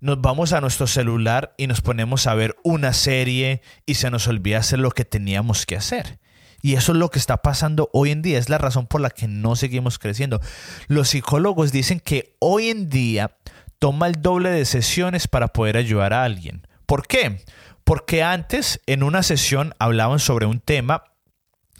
nos 0.00 0.20
vamos 0.22 0.54
a 0.54 0.62
nuestro 0.62 0.86
celular 0.86 1.54
y 1.58 1.66
nos 1.66 1.82
ponemos 1.82 2.26
a 2.26 2.34
ver 2.34 2.56
una 2.64 2.94
serie 2.94 3.60
y 3.84 3.94
se 3.96 4.10
nos 4.10 4.26
olvida 4.26 4.58
hacer 4.58 4.78
lo 4.78 4.90
que 4.90 5.04
teníamos 5.04 5.66
que 5.66 5.76
hacer. 5.76 6.18
Y 6.64 6.76
eso 6.76 6.92
es 6.92 6.98
lo 6.98 7.10
que 7.10 7.18
está 7.18 7.42
pasando 7.42 7.90
hoy 7.92 8.10
en 8.10 8.22
día, 8.22 8.38
es 8.38 8.48
la 8.48 8.56
razón 8.56 8.86
por 8.86 9.02
la 9.02 9.10
que 9.10 9.28
no 9.28 9.54
seguimos 9.54 9.98
creciendo. 9.98 10.40
Los 10.86 11.10
psicólogos 11.10 11.72
dicen 11.72 12.00
que 12.00 12.36
hoy 12.38 12.70
en 12.70 12.88
día 12.88 13.36
toma 13.78 14.06
el 14.06 14.22
doble 14.22 14.48
de 14.48 14.64
sesiones 14.64 15.28
para 15.28 15.48
poder 15.48 15.76
ayudar 15.76 16.14
a 16.14 16.24
alguien. 16.24 16.66
¿Por 16.86 17.06
qué? 17.06 17.44
Porque 17.84 18.22
antes 18.22 18.80
en 18.86 19.02
una 19.02 19.22
sesión 19.22 19.74
hablaban 19.78 20.20
sobre 20.20 20.46
un 20.46 20.58
tema 20.58 21.04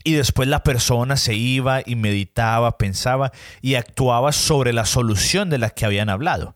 y 0.05 0.12
después 0.12 0.49
la 0.49 0.62
persona 0.62 1.17
se 1.17 1.33
iba 1.33 1.81
y 1.87 1.97
meditaba, 1.97 2.76
pensaba 2.76 3.33
y 3.62 3.76
actuaba 3.76 4.33
sobre 4.33 4.75
la 4.75 4.85
solución 4.85 5.49
de 5.49 5.57
la 5.57 5.71
que 5.71 5.87
habían 5.87 6.11
hablado. 6.11 6.55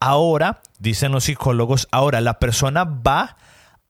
Ahora, 0.00 0.60
dicen 0.78 1.12
los 1.12 1.24
psicólogos, 1.24 1.88
ahora 1.92 2.20
la 2.20 2.38
persona 2.40 2.84
va 2.84 3.38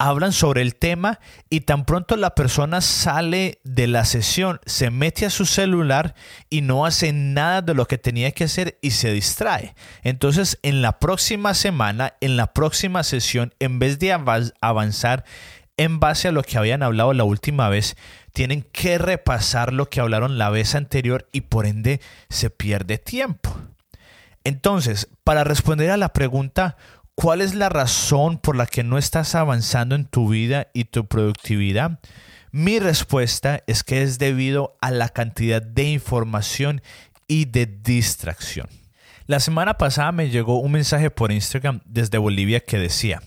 hablan 0.01 0.33
sobre 0.33 0.63
el 0.63 0.75
tema 0.77 1.21
y 1.51 1.61
tan 1.61 1.85
pronto 1.85 2.17
la 2.17 2.35
persona 2.35 2.81
sale 2.81 3.61
de 3.65 3.87
la 3.87 4.07
sesión, 4.07 4.59
se 4.65 4.91
mete 4.91 5.27
a 5.27 5.31
su 5.31 5.45
celular 5.45 6.15
y 6.49 6.63
no 6.63 6.87
hace 6.87 7.13
nada 7.13 7.61
de 7.61 7.75
lo 7.75 7.87
que 7.87 7.99
tenía 7.99 8.33
que 8.33 8.45
hacer 8.45 8.79
y 8.81 8.93
se 8.93 9.13
distrae. 9.13 9.75
Entonces, 10.03 10.59
en 10.63 10.81
la 10.81 10.99
próxima 10.99 11.53
semana, 11.53 12.15
en 12.23 12.39
la 12.39 12.55
próxima 12.55 13.03
sesión, 13.05 13.55
en 13.61 13.79
vez 13.79 13.99
de 13.99 14.13
avanzar 14.61 15.25
en 15.77 16.01
base 16.01 16.29
a 16.29 16.33
lo 16.33 16.43
que 16.43 16.57
habían 16.57 16.83
hablado 16.83 17.13
la 17.13 17.25
última 17.25 17.69
vez, 17.69 17.95
tienen 18.33 18.63
que 18.63 18.97
repasar 18.97 19.75
lo 19.75 19.91
que 19.91 20.01
hablaron 20.01 20.39
la 20.39 20.49
vez 20.49 20.75
anterior 20.75 21.29
y 21.31 21.43
por 21.43 21.67
ende 21.67 22.01
se 22.31 22.49
pierde 22.49 22.97
tiempo. 22.97 23.55
Entonces, 24.45 25.09
para 25.25 25.45
responder 25.45 25.91
a 25.91 25.99
la 25.99 26.15
pregunta, 26.15 26.77
¿Cuál 27.21 27.43
es 27.43 27.55
la 27.55 27.69
razón 27.69 28.39
por 28.39 28.57
la 28.57 28.65
que 28.65 28.83
no 28.83 28.97
estás 28.97 29.35
avanzando 29.35 29.95
en 29.95 30.07
tu 30.07 30.31
vida 30.31 30.69
y 30.73 30.85
tu 30.85 31.07
productividad? 31.07 32.01
Mi 32.51 32.79
respuesta 32.79 33.63
es 33.67 33.85
que 33.85 34.01
es 34.01 34.19
debido 34.19 34.79
a 34.81 34.91
la 34.91 35.11
cantidad 35.11 35.61
de 35.61 35.85
información 35.85 36.81
y 37.29 37.45
de 37.45 37.67
distracción. 37.67 38.69
La 39.27 39.39
semana 39.39 39.77
pasada 39.77 40.13
me 40.13 40.31
llegó 40.31 40.61
un 40.61 40.73
mensaje 40.73 41.11
por 41.11 41.31
Instagram 41.31 41.83
desde 41.85 42.17
Bolivia 42.17 42.61
que 42.61 42.79
decía, 42.79 43.21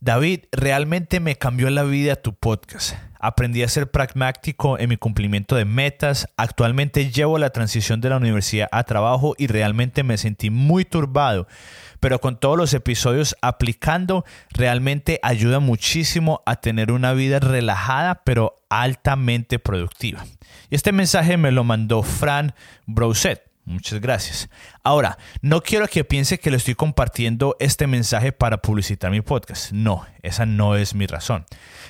David, 0.00 0.40
realmente 0.52 1.18
me 1.18 1.36
cambió 1.36 1.70
la 1.70 1.84
vida 1.84 2.16
tu 2.16 2.34
podcast. 2.34 2.94
Aprendí 3.26 3.62
a 3.62 3.68
ser 3.68 3.90
pragmático 3.90 4.78
en 4.78 4.90
mi 4.90 4.96
cumplimiento 4.96 5.56
de 5.56 5.64
metas. 5.64 6.28
Actualmente 6.36 7.10
llevo 7.10 7.38
la 7.38 7.50
transición 7.50 8.00
de 8.00 8.10
la 8.10 8.18
universidad 8.18 8.68
a 8.70 8.84
trabajo 8.84 9.34
y 9.38 9.46
realmente 9.46 10.02
me 10.02 10.18
sentí 10.18 10.50
muy 10.50 10.84
turbado 10.84 11.46
pero 12.04 12.20
con 12.20 12.36
todos 12.36 12.58
los 12.58 12.74
episodios 12.74 13.34
aplicando 13.40 14.26
realmente 14.50 15.20
ayuda 15.22 15.58
muchísimo 15.58 16.42
a 16.44 16.56
tener 16.56 16.92
una 16.92 17.14
vida 17.14 17.40
relajada 17.40 18.20
pero 18.24 18.60
altamente 18.68 19.58
productiva. 19.58 20.22
Y 20.68 20.74
este 20.74 20.92
mensaje 20.92 21.38
me 21.38 21.50
lo 21.50 21.64
mandó 21.64 22.02
Fran 22.02 22.54
Broset. 22.84 23.43
Muchas 23.66 24.00
gracias. 24.00 24.50
Ahora, 24.82 25.16
no 25.40 25.62
quiero 25.62 25.88
que 25.88 26.04
piense 26.04 26.38
que 26.38 26.50
le 26.50 26.58
estoy 26.58 26.74
compartiendo 26.74 27.56
este 27.60 27.86
mensaje 27.86 28.30
para 28.30 28.58
publicitar 28.58 29.10
mi 29.10 29.22
podcast. 29.22 29.72
No, 29.72 30.06
esa 30.22 30.44
no 30.44 30.76
es 30.76 30.94
mi 30.94 31.06
razón. 31.06 31.46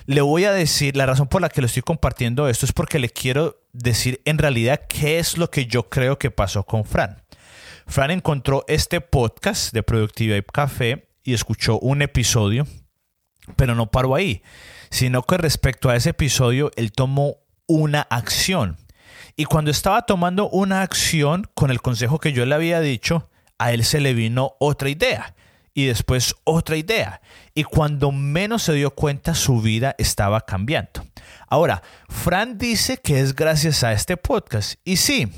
Le 0.06 0.20
voy 0.20 0.44
a 0.44 0.52
decir, 0.52 0.96
la 0.96 1.06
razón 1.06 1.26
por 1.26 1.42
la 1.42 1.48
que 1.48 1.60
le 1.60 1.66
estoy 1.66 1.82
compartiendo 1.82 2.48
esto 2.48 2.64
es 2.64 2.72
porque 2.72 3.00
le 3.00 3.10
quiero 3.10 3.60
decir 3.72 4.20
en 4.24 4.38
realidad 4.38 4.82
qué 4.88 5.18
es 5.18 5.36
lo 5.36 5.50
que 5.50 5.66
yo 5.66 5.88
creo 5.88 6.16
que 6.16 6.30
pasó 6.30 6.62
con 6.64 6.84
Fran. 6.84 7.22
Fran 7.86 8.12
encontró 8.12 8.64
este 8.68 9.00
podcast 9.00 9.72
de 9.74 9.82
Productividad 9.82 10.44
Café 10.52 11.08
y 11.24 11.34
escuchó 11.34 11.80
un 11.80 12.02
episodio, 12.02 12.68
pero 13.56 13.74
no 13.74 13.90
paró 13.90 14.14
ahí, 14.14 14.42
sino 14.90 15.22
que 15.22 15.38
respecto 15.38 15.90
a 15.90 15.96
ese 15.96 16.10
episodio 16.10 16.70
él 16.76 16.92
tomó 16.92 17.38
una 17.66 18.02
acción. 18.02 18.76
Y 19.36 19.46
cuando 19.46 19.70
estaba 19.70 20.02
tomando 20.02 20.48
una 20.48 20.82
acción 20.82 21.46
con 21.54 21.70
el 21.70 21.82
consejo 21.82 22.18
que 22.18 22.32
yo 22.32 22.46
le 22.46 22.54
había 22.54 22.80
dicho, 22.80 23.30
a 23.58 23.72
él 23.72 23.84
se 23.84 24.00
le 24.00 24.14
vino 24.14 24.54
otra 24.60 24.88
idea 24.88 25.34
y 25.74 25.86
después 25.86 26.36
otra 26.44 26.76
idea. 26.76 27.20
Y 27.54 27.64
cuando 27.64 28.12
menos 28.12 28.62
se 28.62 28.74
dio 28.74 28.92
cuenta, 28.92 29.34
su 29.34 29.60
vida 29.60 29.94
estaba 29.98 30.40
cambiando. 30.42 31.04
Ahora, 31.48 31.82
Fran 32.08 32.58
dice 32.58 32.98
que 32.98 33.20
es 33.20 33.34
gracias 33.34 33.82
a 33.82 33.92
este 33.92 34.16
podcast. 34.16 34.78
Y 34.84 34.96
sí, 34.96 35.28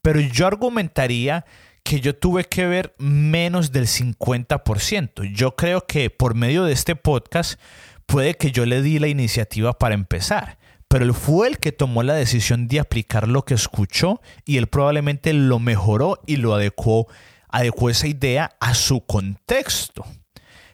pero 0.00 0.20
yo 0.20 0.46
argumentaría 0.46 1.44
que 1.82 2.00
yo 2.00 2.14
tuve 2.14 2.44
que 2.44 2.66
ver 2.66 2.94
menos 2.98 3.72
del 3.72 3.86
50%. 3.86 5.32
Yo 5.32 5.56
creo 5.56 5.86
que 5.86 6.08
por 6.10 6.34
medio 6.34 6.64
de 6.64 6.72
este 6.72 6.94
podcast 6.94 7.60
puede 8.06 8.34
que 8.34 8.52
yo 8.52 8.64
le 8.66 8.82
di 8.82 8.98
la 8.98 9.08
iniciativa 9.08 9.72
para 9.72 9.94
empezar, 9.94 10.58
pero 10.90 11.04
él 11.04 11.14
fue 11.14 11.46
el 11.46 11.58
que 11.58 11.70
tomó 11.70 12.02
la 12.02 12.14
decisión 12.14 12.66
de 12.66 12.80
aplicar 12.80 13.28
lo 13.28 13.44
que 13.44 13.54
escuchó 13.54 14.20
y 14.44 14.56
él 14.56 14.66
probablemente 14.66 15.32
lo 15.32 15.60
mejoró 15.60 16.18
y 16.26 16.34
lo 16.34 16.52
adecuó, 16.52 17.06
adecuó 17.48 17.90
esa 17.90 18.08
idea 18.08 18.56
a 18.58 18.74
su 18.74 19.06
contexto. 19.06 20.04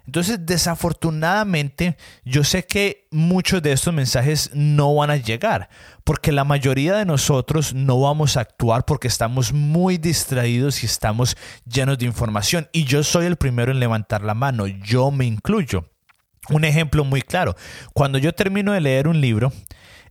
Entonces, 0.07 0.47
desafortunadamente, 0.47 1.99
yo 2.25 2.45
sé 2.45 2.65
que 2.65 3.09
muchos 3.11 3.61
de 3.61 3.73
estos 3.73 3.93
mensajes 3.93 4.51
no 4.55 4.95
van 4.95 5.11
a 5.11 5.17
llegar, 5.17 5.69
porque 6.03 6.33
la 6.33 6.45
mayoría 6.45 6.95
de 6.95 7.05
nosotros 7.05 7.75
no 7.75 8.01
vamos 8.01 8.39
a 8.39 8.41
actuar 8.41 8.87
porque 8.87 9.09
estamos 9.09 9.53
muy 9.53 9.99
distraídos 9.99 10.83
y 10.83 10.87
estamos 10.87 11.37
llenos 11.67 11.99
de 11.99 12.07
información. 12.07 12.71
Y 12.73 12.85
yo 12.85 13.03
soy 13.03 13.27
el 13.27 13.37
primero 13.37 13.71
en 13.71 13.81
levantar 13.81 14.23
la 14.23 14.33
mano, 14.33 14.67
yo 14.67 15.11
me 15.11 15.27
incluyo. 15.27 15.85
Un 16.49 16.65
ejemplo 16.65 17.05
muy 17.05 17.21
claro, 17.21 17.55
cuando 17.93 18.17
yo 18.17 18.33
termino 18.33 18.73
de 18.73 18.81
leer 18.81 19.09
un 19.09 19.21
libro, 19.21 19.53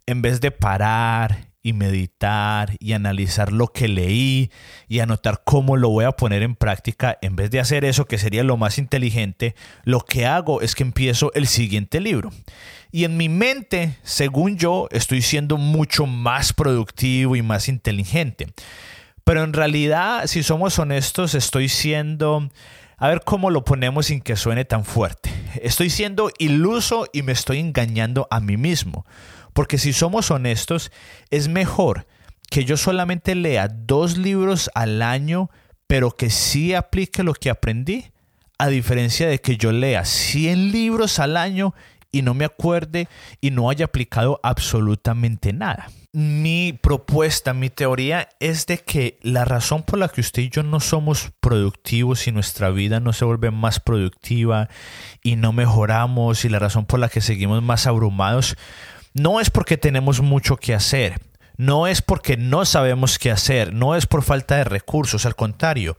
en 0.08 0.22
vez 0.22 0.42
de 0.42 0.52
parar 0.52 1.50
y 1.66 1.74
meditar 1.74 2.76
y 2.80 2.94
analizar 2.94 3.52
lo 3.52 3.70
que 3.70 3.88
leí 3.88 4.52
y 4.88 5.00
anotar 5.00 5.42
cómo 5.44 5.78
lo 5.78 5.90
voy 5.90 6.06
a 6.06 6.12
poner 6.12 6.44
en 6.44 6.56
práctica, 6.56 7.18
en 7.24 7.36
vez 7.36 7.50
de 7.50 7.60
hacer 7.60 7.86
eso 7.86 8.06
que 8.06 8.20
sería 8.20 8.44
lo 8.44 8.56
más 8.56 8.78
inteligente, 8.78 9.56
lo 9.84 10.02
que 10.02 10.28
hago 10.28 10.62
es 10.62 10.76
que 10.76 10.84
empiezo 10.84 11.32
el 11.34 11.48
siguiente 11.48 12.00
libro. 12.00 12.30
Y 12.92 13.04
en 13.04 13.18
mi 13.18 13.30
mente, 13.30 13.98
según 14.04 14.58
yo, 14.58 14.88
estoy 14.92 15.24
siendo 15.24 15.58
mucho 15.58 16.06
más 16.06 16.54
productivo 16.54 17.36
y 17.36 17.42
más 17.42 17.68
inteligente. 17.68 18.54
Pero 19.24 19.44
en 19.44 19.54
realidad, 19.54 20.28
si 20.28 20.44
somos 20.44 20.78
honestos, 20.78 21.34
estoy 21.34 21.68
siendo... 21.68 22.48
A 22.98 23.10
ver 23.10 23.24
cómo 23.26 23.50
lo 23.50 23.66
ponemos 23.66 24.06
sin 24.06 24.22
que 24.22 24.38
suene 24.38 24.64
tan 24.64 24.86
fuerte. 24.86 25.30
Estoy 25.62 25.90
siendo 25.90 26.32
iluso 26.38 27.08
y 27.12 27.24
me 27.24 27.34
estoy 27.34 27.60
engañando 27.60 28.28
a 28.32 28.40
mí 28.40 28.56
mismo. 28.56 29.06
Porque 29.56 29.78
si 29.78 29.94
somos 29.94 30.32
honestos, 30.32 30.92
es 31.32 31.48
mejor 31.48 32.08
que 32.50 32.66
yo 32.66 32.76
solamente 32.76 33.36
lea 33.36 33.70
dos 33.70 34.18
libros 34.18 34.70
al 34.76 35.02
año, 35.02 35.50
pero 35.88 36.12
que 36.12 36.30
sí 36.30 36.74
aplique 36.74 37.24
lo 37.24 37.34
que 37.34 37.50
aprendí, 37.50 38.12
a 38.58 38.68
diferencia 38.68 39.30
de 39.30 39.40
que 39.40 39.56
yo 39.56 39.72
lea 39.72 40.04
100 40.04 40.74
libros 40.74 41.20
al 41.20 41.38
año 41.38 41.74
y 42.12 42.22
no 42.22 42.34
me 42.34 42.44
acuerde 42.44 43.08
y 43.40 43.52
no 43.52 43.70
haya 43.70 43.86
aplicado 43.86 44.42
absolutamente 44.44 45.54
nada. 45.54 45.88
mi 46.12 46.72
propuesta, 46.72 47.54
mi 47.54 47.70
teoría 47.70 48.30
es 48.42 48.68
de 48.68 48.78
que 48.78 49.20
la 49.22 49.44
razón 49.44 49.84
por 49.84 50.00
la 50.00 50.10
que 50.10 50.22
usted 50.22 50.44
y 50.44 50.50
yo 50.50 50.64
no 50.64 50.82
somos 50.82 51.32
productivos 51.40 52.28
y 52.28 52.34
nuestra 52.34 52.72
vida 52.72 53.02
no 53.02 53.12
se 53.14 53.26
vuelve 53.26 53.52
más 53.52 53.82
productiva 53.82 54.70
y 55.24 55.38
no 55.38 55.54
mejoramos 55.54 56.44
y 56.44 56.50
la 56.50 56.60
razón 56.60 56.86
por 56.86 57.00
la 57.00 57.10
que 57.10 57.20
seguimos 57.20 57.62
más 57.64 57.86
abrumados 57.88 58.56
no 59.16 59.40
es 59.40 59.50
porque 59.50 59.78
tenemos 59.78 60.22
mucho 60.22 60.58
que 60.58 60.76
hacer, 60.76 61.22
no 61.58 61.88
es 61.88 62.02
porque 62.02 62.36
no 62.36 62.66
sabemos 62.66 63.18
qué 63.18 63.32
hacer, 63.32 63.74
no 63.74 63.96
es 63.96 64.06
por 64.06 64.24
falta 64.24 64.58
de 64.58 64.66
recursos, 64.66 65.26
al 65.26 65.36
contrario, 65.36 65.98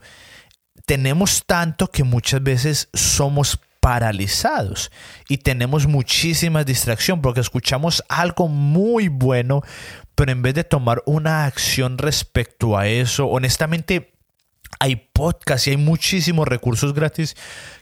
tenemos 0.85 1.43
tanto 1.45 1.87
que 1.89 2.03
muchas 2.03 2.41
veces 2.43 2.89
somos 2.93 3.59
paralizados 3.79 4.91
y 5.27 5.39
tenemos 5.39 5.87
muchísima 5.87 6.63
distracción 6.63 7.21
porque 7.21 7.41
escuchamos 7.41 8.03
algo 8.07 8.47
muy 8.47 9.07
bueno, 9.07 9.63
pero 10.13 10.31
en 10.31 10.43
vez 10.43 10.53
de 10.53 10.63
tomar 10.63 11.01
una 11.07 11.45
acción 11.45 11.97
respecto 11.97 12.77
a 12.77 12.87
eso, 12.87 13.25
honestamente 13.27 14.13
hay 14.79 14.95
podcasts 15.11 15.67
y 15.67 15.71
hay 15.71 15.77
muchísimos 15.77 16.47
recursos 16.47 16.93
gratis 16.93 17.35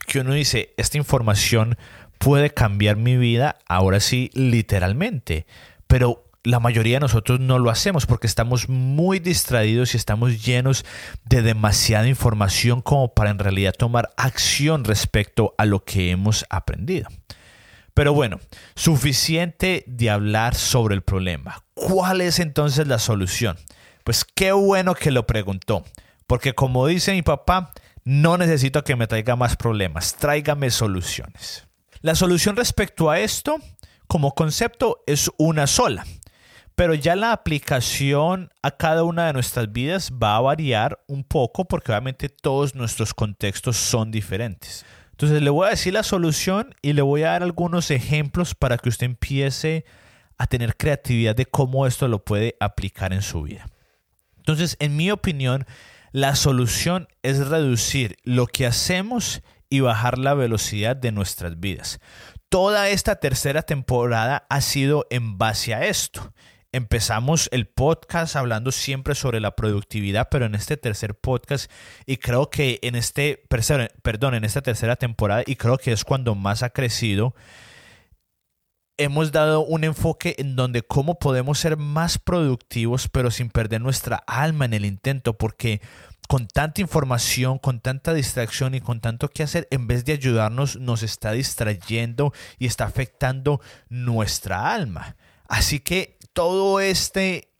que 0.06 0.20
uno 0.20 0.32
dice, 0.32 0.72
esta 0.78 0.96
información 0.96 1.76
puede 2.18 2.50
cambiar 2.50 2.96
mi 2.96 3.16
vida, 3.16 3.58
ahora 3.66 4.00
sí, 4.00 4.30
literalmente. 4.34 5.46
Pero 5.86 6.26
la 6.46 6.60
mayoría 6.60 6.96
de 6.96 7.00
nosotros 7.00 7.40
no 7.40 7.58
lo 7.58 7.70
hacemos 7.70 8.06
porque 8.06 8.28
estamos 8.28 8.68
muy 8.68 9.18
distraídos 9.18 9.94
y 9.94 9.96
estamos 9.96 10.44
llenos 10.44 10.84
de 11.24 11.42
demasiada 11.42 12.06
información 12.06 12.82
como 12.82 13.14
para 13.14 13.30
en 13.30 13.40
realidad 13.40 13.74
tomar 13.76 14.10
acción 14.16 14.84
respecto 14.84 15.54
a 15.58 15.64
lo 15.64 15.84
que 15.84 16.12
hemos 16.12 16.46
aprendido. 16.48 17.08
Pero 17.94 18.12
bueno, 18.14 18.38
suficiente 18.76 19.82
de 19.88 20.10
hablar 20.10 20.54
sobre 20.54 20.94
el 20.94 21.02
problema. 21.02 21.64
¿Cuál 21.74 22.20
es 22.20 22.38
entonces 22.38 22.86
la 22.86 23.00
solución? 23.00 23.56
Pues 24.04 24.24
qué 24.24 24.52
bueno 24.52 24.94
que 24.94 25.10
lo 25.10 25.26
preguntó, 25.26 25.84
porque 26.28 26.54
como 26.54 26.86
dice 26.86 27.12
mi 27.12 27.22
papá, 27.22 27.72
no 28.04 28.38
necesito 28.38 28.84
que 28.84 28.94
me 28.94 29.08
traiga 29.08 29.34
más 29.34 29.56
problemas, 29.56 30.14
tráigame 30.14 30.70
soluciones. 30.70 31.65
La 32.06 32.14
solución 32.14 32.54
respecto 32.54 33.10
a 33.10 33.18
esto, 33.18 33.56
como 34.06 34.32
concepto, 34.32 35.02
es 35.08 35.28
una 35.38 35.66
sola 35.66 36.06
pero 36.76 36.94
ya 36.94 37.16
la 37.16 37.32
aplicación 37.32 38.52
a 38.62 38.70
cada 38.70 39.02
una 39.02 39.26
de 39.26 39.32
nuestras 39.32 39.72
vidas 39.72 40.12
va 40.12 40.36
a 40.36 40.40
variar 40.40 41.02
un 41.08 41.24
poco 41.24 41.64
porque 41.64 41.90
obviamente 41.90 42.28
todos 42.28 42.74
nuestros 42.74 43.14
contextos 43.14 43.78
son 43.78 44.10
diferentes. 44.10 44.84
Entonces 45.12 45.40
le 45.42 45.48
voy 45.50 45.66
a 45.66 45.70
decir 45.70 45.94
la 45.94 46.02
solución 46.02 46.74
y 46.82 46.92
le 46.92 47.00
voy 47.00 47.22
a 47.22 47.30
dar 47.30 47.42
algunos 47.42 47.90
ejemplos 47.90 48.54
para 48.54 48.76
que 48.76 48.90
usted 48.90 49.06
empiece 49.06 49.86
a 50.36 50.46
tener 50.46 50.76
creatividad 50.76 51.34
de 51.34 51.46
cómo 51.46 51.86
esto 51.86 52.06
lo 52.08 52.24
puede 52.24 52.56
aplicar 52.60 53.14
en 53.14 53.22
su 53.22 53.42
vida. 53.42 53.66
Entonces, 54.36 54.76
en 54.78 54.96
mi 54.96 55.10
opinión, 55.10 55.66
la 56.12 56.36
solución 56.36 57.08
es 57.22 57.48
reducir 57.48 58.16
lo 58.22 58.46
que 58.46 58.66
hacemos 58.66 59.42
y 59.68 59.80
bajar 59.80 60.18
la 60.18 60.34
velocidad 60.34 60.96
de 60.96 61.12
nuestras 61.12 61.58
vidas. 61.60 62.00
Toda 62.48 62.88
esta 62.88 63.16
tercera 63.16 63.62
temporada 63.62 64.46
ha 64.48 64.60
sido 64.60 65.06
en 65.10 65.38
base 65.38 65.74
a 65.74 65.86
esto. 65.86 66.32
Empezamos 66.72 67.48
el 67.52 67.66
podcast 67.66 68.36
hablando 68.36 68.70
siempre 68.70 69.14
sobre 69.14 69.40
la 69.40 69.56
productividad, 69.56 70.28
pero 70.30 70.46
en 70.46 70.54
este 70.54 70.76
tercer 70.76 71.14
podcast 71.14 71.70
y 72.04 72.18
creo 72.18 72.50
que 72.50 72.78
en 72.82 72.96
este, 72.96 73.42
perdón, 74.02 74.34
en 74.34 74.44
esta 74.44 74.60
tercera 74.60 74.96
temporada 74.96 75.42
y 75.46 75.56
creo 75.56 75.78
que 75.78 75.92
es 75.92 76.04
cuando 76.04 76.34
más 76.34 76.62
ha 76.62 76.70
crecido, 76.70 77.34
hemos 78.98 79.32
dado 79.32 79.60
un 79.60 79.84
enfoque 79.84 80.34
en 80.38 80.56
donde 80.56 80.82
cómo 80.82 81.18
podemos 81.18 81.58
ser 81.58 81.76
más 81.76 82.18
productivos, 82.18 83.08
pero 83.08 83.30
sin 83.30 83.50
perder 83.50 83.80
nuestra 83.80 84.16
alma 84.26 84.64
en 84.64 84.74
el 84.74 84.84
intento, 84.84 85.36
porque 85.36 85.80
con 86.28 86.48
tanta 86.48 86.80
información, 86.80 87.58
con 87.58 87.80
tanta 87.80 88.14
distracción 88.14 88.74
y 88.74 88.80
con 88.80 89.00
tanto 89.00 89.28
que 89.28 89.42
hacer, 89.42 89.68
en 89.70 89.86
vez 89.86 90.04
de 90.04 90.12
ayudarnos, 90.12 90.76
nos 90.76 91.02
está 91.02 91.32
distrayendo 91.32 92.32
y 92.58 92.66
está 92.66 92.84
afectando 92.84 93.60
nuestra 93.88 94.72
alma. 94.72 95.16
Así 95.48 95.80
que 95.80 96.18
todo 96.32 96.80
este, 96.80 97.50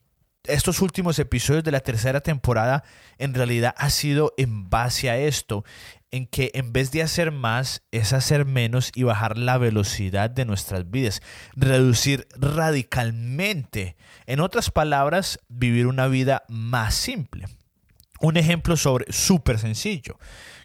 estos 0.44 0.80
últimos 0.80 1.18
episodios 1.18 1.64
de 1.64 1.72
la 1.72 1.80
tercera 1.80 2.20
temporada 2.20 2.84
en 3.18 3.34
realidad 3.34 3.74
ha 3.78 3.90
sido 3.90 4.34
en 4.36 4.68
base 4.68 5.10
a 5.10 5.16
esto, 5.16 5.64
en 6.10 6.26
que 6.26 6.50
en 6.54 6.72
vez 6.72 6.90
de 6.92 7.02
hacer 7.02 7.32
más 7.32 7.82
es 7.90 8.12
hacer 8.12 8.44
menos 8.44 8.90
y 8.94 9.02
bajar 9.02 9.38
la 9.38 9.58
velocidad 9.58 10.30
de 10.30 10.44
nuestras 10.44 10.90
vidas, 10.90 11.20
reducir 11.54 12.26
radicalmente, 12.36 13.96
en 14.26 14.40
otras 14.40 14.70
palabras, 14.70 15.38
vivir 15.48 15.86
una 15.86 16.06
vida 16.08 16.44
más 16.48 16.94
simple. 16.94 17.46
Un 18.20 18.36
ejemplo 18.36 18.76
sobre 18.76 19.12
súper 19.12 19.58
sencillo, 19.58 20.18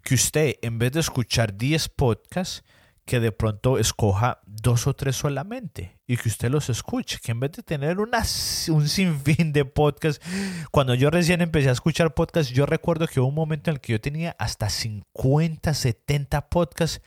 que 0.04 0.16
usted 0.16 0.56
en 0.62 0.80
vez 0.80 0.92
de 0.94 1.00
escuchar 1.02 1.58
10 1.58 1.90
podcasts, 1.90 2.64
que 3.06 3.20
de 3.20 3.32
pronto 3.32 3.78
escoja 3.78 4.40
dos 4.46 4.88
o 4.88 4.94
tres 4.94 5.16
solamente 5.16 6.00
y 6.08 6.18
que 6.18 6.30
usted 6.30 6.50
los 6.50 6.70
escuche, 6.70 7.20
que 7.22 7.32
en 7.32 7.40
vez 7.40 7.52
de 7.52 7.64
tener 7.64 8.00
una, 8.00 8.20
un 8.70 8.88
sinfín 8.88 9.52
de 9.54 9.66
podcasts, 9.66 10.26
cuando 10.72 10.94
yo 10.94 11.10
recién 11.10 11.42
empecé 11.42 11.70
a 11.70 11.74
escuchar 11.74 12.14
podcasts, 12.14 12.54
yo 12.54 12.66
recuerdo 12.66 13.08
que 13.08 13.20
hubo 13.20 13.28
un 13.28 13.36
momento 13.36 13.70
en 13.70 13.76
el 13.76 13.82
que 13.82 13.94
yo 13.94 14.02
tenía 14.02 14.36
hasta 14.40 14.70
50, 14.70 15.74
70 15.74 16.50
podcasts, 16.50 17.02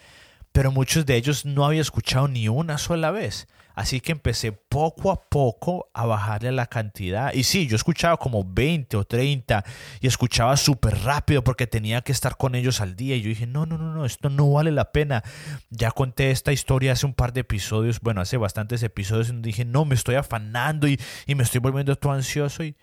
pero 0.53 0.71
muchos 0.73 1.07
de 1.07 1.17
ellos 1.17 1.45
no 1.45 1.65
había 1.65 1.81
escuchado 1.81 2.29
ni 2.29 2.49
una 2.49 2.77
sola 2.79 3.11
vez. 3.11 3.47
Así 3.75 4.01
que 4.01 4.13
empecé 4.13 4.53
poco 4.53 5.11
a 5.11 5.29
poco 5.29 5.91
a 5.95 6.07
bajarle 6.07 6.53
la 6.53 6.67
cantidad. 6.67 7.33
Y 7.33 7.43
sí, 7.43 7.67
yo 7.67 7.75
escuchaba 7.75 8.17
como 8.17 8.45
20 8.45 8.97
o 8.97 9.05
30 9.05 9.65
y 10.01 10.07
escuchaba 10.07 10.57
súper 10.57 10.97
rápido 11.03 11.43
porque 11.43 11.67
tenía 11.67 12.01
que 12.03 12.13
estar 12.13 12.37
con 12.37 12.55
ellos 12.55 12.81
al 12.81 12.95
día. 12.95 13.17
Y 13.17 13.23
yo 13.23 13.29
dije, 13.29 13.47
no, 13.49 13.67
no, 13.67 13.77
no, 13.77 13.93
no, 13.93 14.05
esto 14.05 14.31
no 14.31 14.51
vale 14.53 14.71
la 14.71 14.93
pena. 14.93 15.25
Ya 15.71 15.91
conté 15.91 16.31
esta 16.31 16.53
historia 16.53 16.93
hace 16.93 17.05
un 17.05 17.15
par 17.15 17.33
de 17.33 17.41
episodios, 17.41 18.01
bueno, 18.01 18.21
hace 18.21 18.37
bastantes 18.37 18.83
episodios, 18.85 19.29
donde 19.29 19.49
dije, 19.49 19.65
no, 19.65 19.85
me 19.85 19.97
estoy 19.97 20.15
afanando 20.15 20.87
y, 20.87 21.01
y 21.27 21.35
me 21.35 21.43
estoy 21.43 21.61
volviendo 21.61 21.97
todo 21.97 22.13
ansioso. 22.13 22.63
Y 22.63 22.77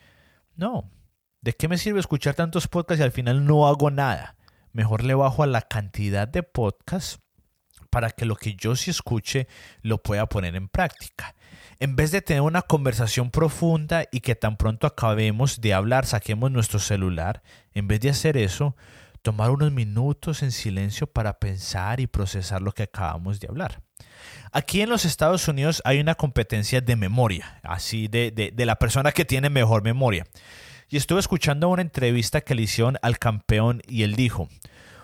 no, 0.55 0.91
¿de 1.39 1.53
qué 1.53 1.69
me 1.69 1.77
sirve 1.77 2.01
escuchar 2.01 2.35
tantos 2.35 2.67
podcasts 2.67 2.99
y 2.99 3.03
al 3.03 3.11
final 3.11 3.45
no 3.45 3.67
hago 3.67 3.91
nada? 3.91 4.35
Mejor 4.73 5.03
le 5.03 5.13
bajo 5.13 5.43
a 5.43 5.47
la 5.47 5.61
cantidad 5.61 6.27
de 6.27 6.43
podcasts 6.43 7.19
para 7.91 8.09
que 8.09 8.25
lo 8.25 8.35
que 8.35 8.55
yo 8.55 8.75
sí 8.75 8.89
escuche 8.89 9.47
lo 9.83 9.99
pueda 9.99 10.25
poner 10.25 10.55
en 10.55 10.67
práctica. 10.67 11.35
En 11.79 11.95
vez 11.95 12.11
de 12.11 12.21
tener 12.21 12.41
una 12.41 12.61
conversación 12.61 13.29
profunda 13.31 14.05
y 14.11 14.21
que 14.21 14.35
tan 14.35 14.57
pronto 14.57 14.87
acabemos 14.87 15.61
de 15.61 15.73
hablar, 15.73 16.05
saquemos 16.05 16.51
nuestro 16.51 16.79
celular, 16.79 17.43
en 17.73 17.87
vez 17.87 17.99
de 18.01 18.09
hacer 18.09 18.37
eso, 18.37 18.75
tomar 19.21 19.51
unos 19.51 19.71
minutos 19.71 20.43
en 20.43 20.51
silencio 20.51 21.07
para 21.07 21.39
pensar 21.39 21.99
y 21.99 22.07
procesar 22.07 22.61
lo 22.61 22.71
que 22.71 22.83
acabamos 22.83 23.39
de 23.39 23.47
hablar. 23.47 23.81
Aquí 24.51 24.81
en 24.81 24.89
los 24.89 25.05
Estados 25.05 25.47
Unidos 25.47 25.81
hay 25.85 25.99
una 25.99 26.15
competencia 26.15 26.81
de 26.81 26.95
memoria, 26.95 27.59
así 27.63 28.07
de, 28.07 28.31
de, 28.31 28.65
la 28.65 28.77
persona 28.77 29.11
que 29.11 29.25
tiene 29.25 29.49
mejor 29.49 29.83
memoria. 29.83 30.25
Y 30.89 30.97
estuve 30.97 31.19
escuchando 31.19 31.69
una 31.69 31.81
entrevista 31.81 32.41
que 32.41 32.55
le 32.55 32.63
hicieron 32.63 32.97
al 33.01 33.17
campeón 33.17 33.81
y 33.87 34.03
él 34.03 34.15
dijo, 34.15 34.49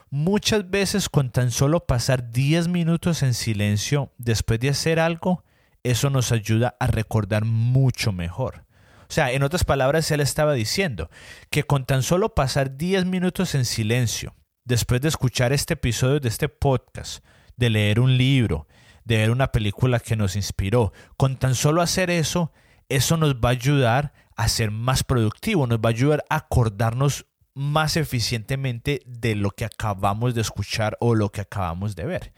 Muchas 0.10 0.70
veces 0.70 1.10
con 1.10 1.32
tan 1.32 1.52
solo 1.52 1.86
pasar 1.86 2.32
10 2.32 2.70
minutos 2.70 3.24
en 3.24 3.34
silencio 3.34 4.14
después 4.18 4.58
de 4.60 4.70
hacer 4.70 5.02
algo, 5.02 5.44
eso 5.84 6.10
nos 6.10 6.32
ayuda 6.32 6.78
a 6.80 6.88
recordar 6.88 7.44
mucho 7.44 8.14
mejor. 8.14 8.64
O 9.10 9.14
sea, 9.14 9.34
en 9.34 9.44
otras 9.44 9.66
palabras, 9.66 10.10
él 10.12 10.22
estaba 10.22 10.54
diciendo 10.54 11.10
que 11.50 11.64
con 11.64 11.86
tan 11.86 12.04
solo 12.04 12.36
pasar 12.36 12.78
10 12.78 13.06
minutos 13.06 13.54
en 13.54 13.66
silencio, 13.66 14.34
después 14.64 15.02
de 15.02 15.10
escuchar 15.10 15.52
este 15.52 15.74
episodio 15.74 16.22
de 16.22 16.30
este 16.30 16.48
podcast, 16.48 17.22
de 17.58 17.70
leer 17.70 18.00
un 18.00 18.18
libro, 18.18 18.68
de 19.04 19.18
ver 19.18 19.32
una 19.32 19.52
película 19.52 20.00
que 20.00 20.16
nos 20.16 20.38
inspiró, 20.38 20.94
con 21.18 21.36
tan 21.36 21.54
solo 21.54 21.82
hacer 21.82 22.10
eso, 22.10 22.54
eso 22.88 23.18
nos 23.18 23.36
va 23.36 23.50
a 23.50 23.52
ayudar 23.52 24.14
a 24.38 24.48
ser 24.48 24.72
más 24.72 25.04
productivo, 25.04 25.68
nos 25.68 25.80
va 25.80 25.90
a 25.90 25.94
ayudar 25.94 26.24
a 26.30 26.38
acordarnos 26.38 27.26
más 27.58 27.98
eficientemente 27.98 29.02
de 29.06 29.36
lo 29.36 29.52
que 29.52 29.66
acabamos 29.66 30.36
de 30.36 30.42
escuchar 30.42 30.96
o 31.00 31.16
lo 31.16 31.32
que 31.32 31.42
acabamos 31.42 31.96
de 31.96 32.06
ver. 32.06 32.34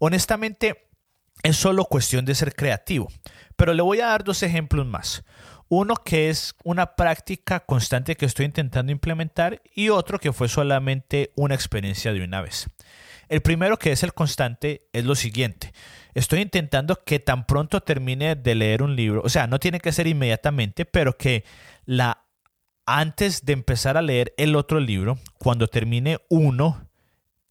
Honestamente, 0.00 0.88
es 1.44 1.56
solo 1.56 1.84
cuestión 1.84 2.24
de 2.24 2.34
ser 2.34 2.54
creativo, 2.54 3.08
pero 3.56 3.72
le 3.72 3.82
voy 3.82 4.00
a 4.00 4.08
dar 4.08 4.24
dos 4.24 4.42
ejemplos 4.42 4.84
más. 4.84 5.24
Uno 5.68 5.94
que 5.94 6.28
es 6.28 6.54
una 6.64 6.96
práctica 6.96 7.60
constante 7.60 8.16
que 8.16 8.26
estoy 8.26 8.46
intentando 8.46 8.92
implementar 8.92 9.62
y 9.74 9.88
otro 9.90 10.18
que 10.18 10.32
fue 10.32 10.48
solamente 10.48 11.32
una 11.36 11.54
experiencia 11.54 12.12
de 12.12 12.24
una 12.24 12.42
vez. 12.42 12.66
El 13.28 13.40
primero 13.40 13.78
que 13.78 13.92
es 13.92 14.02
el 14.02 14.12
constante 14.12 14.88
es 14.92 15.04
lo 15.04 15.14
siguiente. 15.14 15.72
Estoy 16.14 16.40
intentando 16.40 17.02
que 17.04 17.20
tan 17.20 17.46
pronto 17.46 17.80
termine 17.80 18.34
de 18.34 18.54
leer 18.54 18.82
un 18.82 18.96
libro, 18.96 19.22
o 19.24 19.28
sea, 19.28 19.46
no 19.46 19.58
tiene 19.58 19.80
que 19.80 19.92
ser 19.92 20.06
inmediatamente, 20.06 20.84
pero 20.84 21.16
que 21.16 21.44
la 21.86 22.23
antes 22.86 23.44
de 23.44 23.52
empezar 23.52 23.96
a 23.96 24.02
leer 24.02 24.34
el 24.36 24.56
otro 24.56 24.80
libro, 24.80 25.18
cuando 25.38 25.68
termine 25.68 26.18
uno, 26.28 26.88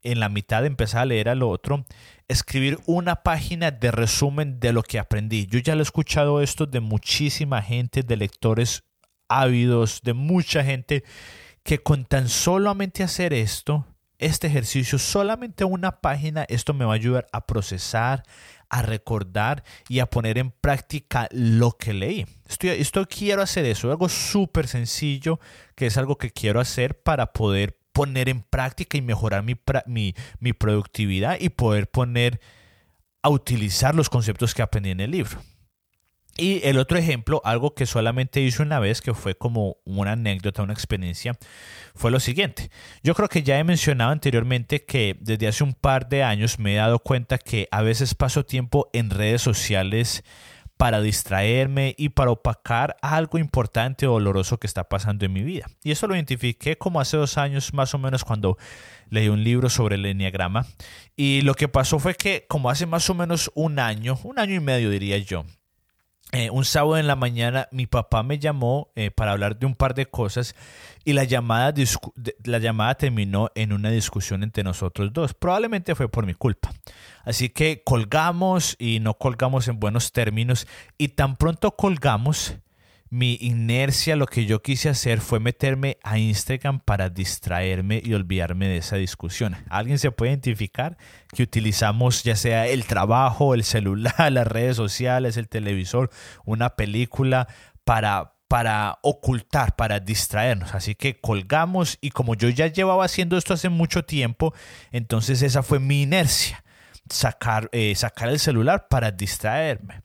en 0.04 0.20
la 0.20 0.30
mitad 0.30 0.66
empezar 0.66 1.04
a 1.04 1.06
leer 1.06 1.30
al 1.30 1.44
otro, 1.44 1.86
escribir 2.28 2.80
una 2.86 3.24
página 3.24 3.72
de 3.72 3.92
resumen 3.92 4.60
de 4.60 4.74
lo 4.74 4.84
que 4.84 5.00
aprendí. 5.00 5.48
Yo 5.48 5.60
ya 5.60 5.76
lo 5.76 5.82
he 5.82 5.84
escuchado 5.84 6.42
esto 6.42 6.66
de 6.66 6.82
muchísima 6.82 7.62
gente, 7.62 8.04
de 8.04 8.18
lectores 8.18 8.84
ávidos, 9.28 10.02
de 10.04 10.14
mucha 10.14 10.64
gente 10.64 11.04
que 11.64 11.80
con 11.80 12.06
tan 12.06 12.28
solamente 12.28 13.04
hacer 13.04 13.34
esto, 13.34 13.86
este 14.20 14.48
ejercicio, 14.48 15.00
solamente 15.00 15.64
una 15.64 16.02
página, 16.02 16.46
esto 16.50 16.74
me 16.74 16.86
va 16.86 16.92
a 16.92 16.96
ayudar 16.96 17.28
a 17.32 17.46
procesar, 17.46 18.24
a 18.74 18.82
recordar 18.82 19.64
y 19.88 20.00
a 20.00 20.08
poner 20.08 20.40
en 20.40 20.50
práctica 20.50 21.30
lo 21.32 21.74
que 21.74 21.94
leí. 21.94 22.26
Estoy, 22.50 22.70
esto 22.70 23.06
quiero 23.08 23.44
hacer 23.44 23.66
eso, 23.66 23.92
algo 23.92 24.10
súper 24.10 24.68
sencillo, 24.68 25.40
que 25.76 25.86
es 25.86 25.98
algo 25.98 26.18
que 26.18 26.32
quiero 26.32 26.60
hacer 26.60 27.00
para 27.00 27.34
poder 27.34 27.78
poner 27.92 28.30
en 28.30 28.42
práctica 28.42 28.98
y 28.98 29.04
mejorar 29.04 29.44
mi, 29.44 29.56
mi, 29.86 30.16
mi 30.40 30.54
productividad 30.54 31.38
y 31.40 31.50
poder 31.50 31.88
poner 31.92 32.42
a 33.22 33.30
utilizar 33.30 33.94
los 33.94 34.10
conceptos 34.10 34.56
que 34.56 34.64
aprendí 34.64 34.90
en 34.90 35.02
el 35.02 35.12
libro. 35.12 35.40
Y 36.36 36.62
el 36.68 36.80
otro 36.80 36.98
ejemplo, 36.98 37.42
algo 37.46 37.76
que 37.76 37.86
solamente 37.86 38.42
hice 38.42 38.64
una 38.64 38.80
vez, 38.80 39.02
que 39.02 39.14
fue 39.14 39.36
como 39.36 39.78
una 39.86 40.14
anécdota, 40.14 40.64
una 40.64 40.74
experiencia, 40.74 41.38
fue 41.94 42.10
lo 42.10 42.20
siguiente. 42.20 42.72
Yo 43.04 43.14
creo 43.14 43.30
que 43.30 43.44
ya 43.44 43.60
he 43.60 43.64
mencionado 43.64 44.12
anteriormente 44.12 44.84
que 44.84 45.16
desde 45.20 45.48
hace 45.48 45.64
un 45.64 45.74
par 45.74 46.10
de 46.10 46.24
años 46.24 46.58
me 46.58 46.74
he 46.74 46.78
dado 46.78 47.00
cuenta 47.00 47.38
que 47.38 47.68
a 47.70 47.84
veces 47.84 48.16
paso 48.16 48.46
tiempo 48.46 48.90
en 48.94 49.12
redes 49.12 49.44
sociales 49.44 50.24
para 50.76 51.02
distraerme 51.02 51.94
y 52.00 52.10
para 52.10 52.32
opacar 52.32 52.98
algo 53.02 53.38
importante 53.38 54.08
o 54.08 54.14
doloroso 54.14 54.58
que 54.58 54.66
está 54.66 54.90
pasando 54.90 55.26
en 55.26 55.34
mi 55.34 55.44
vida. 55.44 55.68
Y 55.84 55.92
eso 55.92 56.08
lo 56.08 56.16
identifiqué 56.16 56.78
como 56.80 57.00
hace 57.00 57.16
dos 57.16 57.38
años 57.38 57.74
más 57.76 57.94
o 57.94 58.00
menos 58.00 58.24
cuando 58.26 58.58
leí 59.10 59.30
un 59.30 59.44
libro 59.44 59.70
sobre 59.70 59.96
el 59.96 60.06
enneagrama. 60.08 60.66
Y 61.16 61.42
lo 61.42 61.54
que 61.54 61.68
pasó 61.68 62.00
fue 62.00 62.16
que 62.16 62.46
como 62.50 62.72
hace 62.72 62.88
más 62.88 63.08
o 63.10 63.14
menos 63.14 63.52
un 63.54 63.78
año, 63.78 64.20
un 64.24 64.40
año 64.40 64.56
y 64.56 64.60
medio 64.60 64.90
diría 64.90 65.20
yo, 65.20 65.46
eh, 66.34 66.50
un 66.50 66.66
sábado 66.66 66.98
en 66.98 67.06
la 67.06 67.16
mañana 67.16 67.68
mi 67.72 67.86
papá 67.86 68.24
me 68.24 68.40
llamó 68.40 68.92
eh, 68.96 69.12
para 69.12 69.34
hablar 69.34 69.60
de 69.60 69.68
un 69.68 69.76
par 69.76 69.94
de 69.94 70.08
cosas 70.08 70.56
y 71.06 71.14
la 71.14 71.26
llamada, 71.26 71.72
la 72.44 72.58
llamada 72.58 72.96
terminó 72.96 73.52
en 73.54 73.72
una 73.72 73.92
discusión 73.92 74.42
entre 74.42 74.64
nosotros 74.64 75.14
dos. 75.14 75.36
Probablemente 75.36 75.94
fue 75.94 76.10
por 76.10 76.26
mi 76.26 76.34
culpa. 76.34 76.74
Así 77.24 77.50
que 77.50 77.84
colgamos 77.86 78.76
y 78.80 79.00
no 79.00 79.14
colgamos 79.14 79.68
en 79.68 79.80
buenos 79.80 80.12
términos 80.12 80.66
y 80.98 81.10
tan 81.10 81.36
pronto 81.36 81.76
colgamos 81.76 82.56
mi 83.14 83.38
inercia, 83.42 84.16
lo 84.16 84.26
que 84.26 84.48
yo 84.48 84.64
quise 84.64 84.90
hacer 84.90 85.22
fue 85.22 85.40
meterme 85.40 86.00
a 86.02 86.18
Instagram 86.18 86.80
para 86.80 87.12
distraerme 87.12 88.02
y 88.04 88.16
olvidarme 88.16 88.68
de 88.68 88.78
esa 88.78 88.96
discusión. 88.96 89.56
¿Alguien 89.70 90.00
se 90.00 90.10
puede 90.10 90.32
identificar 90.32 90.98
que 91.32 91.44
utilizamos 91.44 92.24
ya 92.24 92.36
sea 92.36 92.66
el 92.66 92.86
trabajo, 92.86 93.54
el 93.54 93.66
celular, 93.66 94.16
las 94.32 94.48
redes 94.48 94.78
sociales, 94.78 95.38
el 95.38 95.48
televisor, 95.48 96.10
una 96.44 96.72
película 96.72 97.48
para, 97.84 98.34
para 98.48 98.98
ocultar, 99.04 99.76
para 99.76 100.00
distraernos? 100.00 100.74
Así 100.74 100.96
que 100.96 101.22
colgamos 101.22 102.00
y 102.02 102.10
como 102.10 102.34
yo 102.34 102.50
ya 102.50 102.66
llevaba 102.66 103.06
haciendo 103.06 103.38
esto 103.38 103.54
hace 103.54 103.70
mucho 103.70 104.06
tiempo, 104.06 104.56
entonces 104.92 105.44
esa 105.44 105.62
fue 105.62 105.80
mi 105.80 106.02
inercia, 106.02 106.64
sacar, 107.12 107.70
eh, 107.74 107.94
sacar 107.94 108.30
el 108.30 108.40
celular 108.40 108.88
para 108.90 109.12
distraerme. 109.12 110.02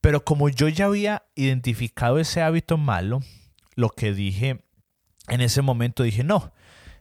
Pero 0.00 0.24
como 0.24 0.48
yo 0.48 0.68
ya 0.68 0.86
había 0.86 1.24
identificado 1.34 2.18
ese 2.18 2.42
hábito 2.42 2.76
malo, 2.78 3.20
lo 3.74 3.90
que 3.90 4.12
dije 4.12 4.62
en 5.28 5.40
ese 5.40 5.62
momento, 5.62 6.02
dije, 6.02 6.24
no, 6.24 6.52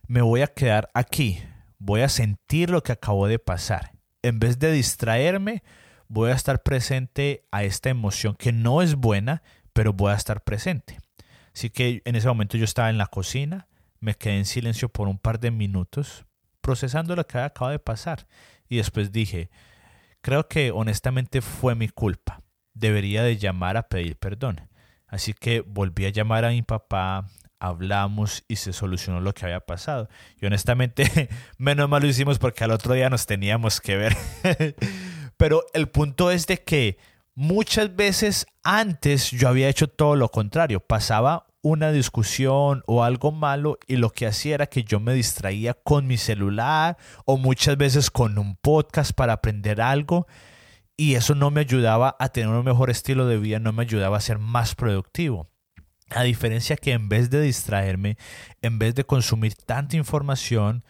me 0.08 0.21
voy 0.21 0.41
a 0.41 0.47
quedar 0.47 0.89
aquí, 0.93 1.43
voy 1.77 2.01
a 2.01 2.10
sentir 2.10 2.69
lo 2.69 2.81
que 2.84 2.91
acabó 2.91 3.27
de 3.27 3.39
pasar. 3.39 3.91
En 4.23 4.39
vez 4.39 4.60
de 4.60 4.71
distraerme, 4.71 5.63
voy 6.08 6.31
a 6.31 6.36
estar 6.36 6.63
presente 6.63 7.45
a 7.51 7.63
esta 7.63 7.89
emoción 7.89 8.36
que 8.36 8.51
no 8.51 8.81
es 8.81 8.95
buena, 8.95 9.43
pero 9.73 9.93
voy 9.93 10.12
a 10.12 10.15
estar 10.15 10.43
presente. 10.43 10.99
Así 11.53 11.69
que 11.69 12.01
en 12.05 12.15
ese 12.15 12.27
momento 12.27 12.58
yo 12.58 12.65
estaba 12.65 12.89
en 12.89 12.97
la 12.97 13.08
cocina, 13.08 13.67
me 13.99 14.15
quedé 14.15 14.38
en 14.38 14.45
silencio 14.45 14.89
por 14.89 15.08
un 15.08 15.17
par 15.17 15.39
de 15.39 15.51
minutos, 15.51 16.25
procesando 16.62 17.15
lo 17.15 17.25
que 17.27 17.38
acaba 17.38 17.71
de 17.71 17.79
pasar. 17.79 18.27
Y 18.67 18.77
después 18.77 19.12
dije, 19.12 19.49
creo 20.21 20.47
que 20.47 20.71
honestamente 20.71 21.41
fue 21.41 21.75
mi 21.75 21.89
culpa 21.89 22.41
debería 22.75 23.23
de 23.23 23.38
llamar 23.38 23.77
a 23.77 23.88
pedir 23.88 24.15
perdón. 24.17 24.69
Así 25.07 25.33
que 25.33 25.61
volví 25.61 26.05
a 26.05 26.09
llamar 26.09 26.45
a 26.45 26.49
mi 26.49 26.61
papá, 26.61 27.25
hablamos 27.59 28.43
y 28.47 28.57
se 28.57 28.73
solucionó 28.73 29.21
lo 29.21 29.33
que 29.33 29.45
había 29.45 29.61
pasado. 29.61 30.09
Y 30.39 30.45
honestamente, 30.45 31.29
menos 31.57 31.89
mal 31.89 32.03
lo 32.03 32.07
hicimos 32.07 32.38
porque 32.38 32.63
al 32.63 32.71
otro 32.71 32.93
día 32.93 33.09
nos 33.09 33.25
teníamos 33.25 33.81
que 33.81 33.95
ver. 33.97 34.17
Pero 35.38 35.65
el 35.73 35.89
punto 35.89 36.31
es 36.31 36.47
de 36.47 36.57
que 36.63 36.97
muchas 37.33 37.95
veces 37.95 38.45
antes 38.63 39.31
yo 39.31 39.49
había 39.49 39.69
hecho 39.69 39.88
todo 39.88 40.15
lo 40.15 40.29
contrario. 40.29 40.79
Pasaba 40.79 41.47
una 41.61 41.91
discusión 41.91 42.83
o 42.85 43.03
algo 43.03 43.31
malo 43.31 43.79
y 43.88 43.95
lo 43.95 44.11
que 44.11 44.27
hacía 44.27 44.55
era 44.55 44.67
que 44.67 44.83
yo 44.83 44.99
me 44.99 45.13
distraía 45.13 45.73
con 45.73 46.05
mi 46.05 46.17
celular 46.17 46.97
o 47.25 47.38
muchas 47.38 47.75
veces 47.75 48.11
con 48.11 48.38
un 48.38 48.55
podcast 48.55 49.13
para 49.13 49.33
aprender 49.33 49.81
algo 49.81 50.27
y 50.97 51.15
eso 51.15 51.36
no 51.36 51.51
me 51.51 51.62
ayudaba 51.62 52.15
a 52.19 52.29
tener 52.29 52.49
un 52.49 52.63
mejor 52.63 52.89
estilo 52.89 53.27
de 53.27 53.38
vida, 53.38 53.60
no 53.60 53.73
me 53.73 53.84
ayudaba 53.84 54.17
a 54.17 54.21
ser 54.21 54.39
más 54.39 54.75
productivo. 54.75 55.49
A 56.10 56.23
diferencia 56.23 56.77
que 56.77 56.91
en 56.91 57.10
vez 57.10 57.29
de 57.29 57.41
distraerme, 57.41 58.17
en 58.62 58.79
vez 58.79 58.95
de 58.95 59.05
consumir 59.05 59.55
tanta 59.55 59.97
información, 59.97 60.86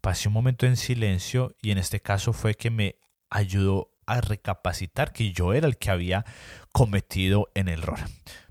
pasé 0.00 0.28
un 0.28 0.34
momento 0.34 0.66
en 0.66 0.76
silencio 0.76 1.56
y 1.60 1.72
en 1.72 1.78
este 1.78 2.00
caso 2.00 2.32
fue 2.32 2.54
que 2.54 2.70
me 2.70 2.96
ayudó 3.28 3.92
a 4.06 4.20
recapacitar 4.20 5.12
que 5.12 5.32
yo 5.32 5.52
era 5.52 5.66
el 5.66 5.76
que 5.76 5.90
había 5.90 6.24
cometido 6.72 7.50
el 7.54 7.68
error. 7.68 7.98